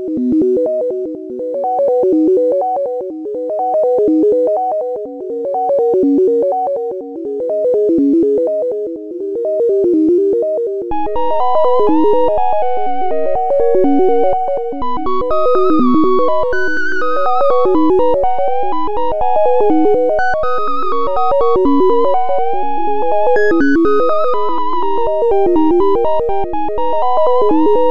[26.15, 27.84] Música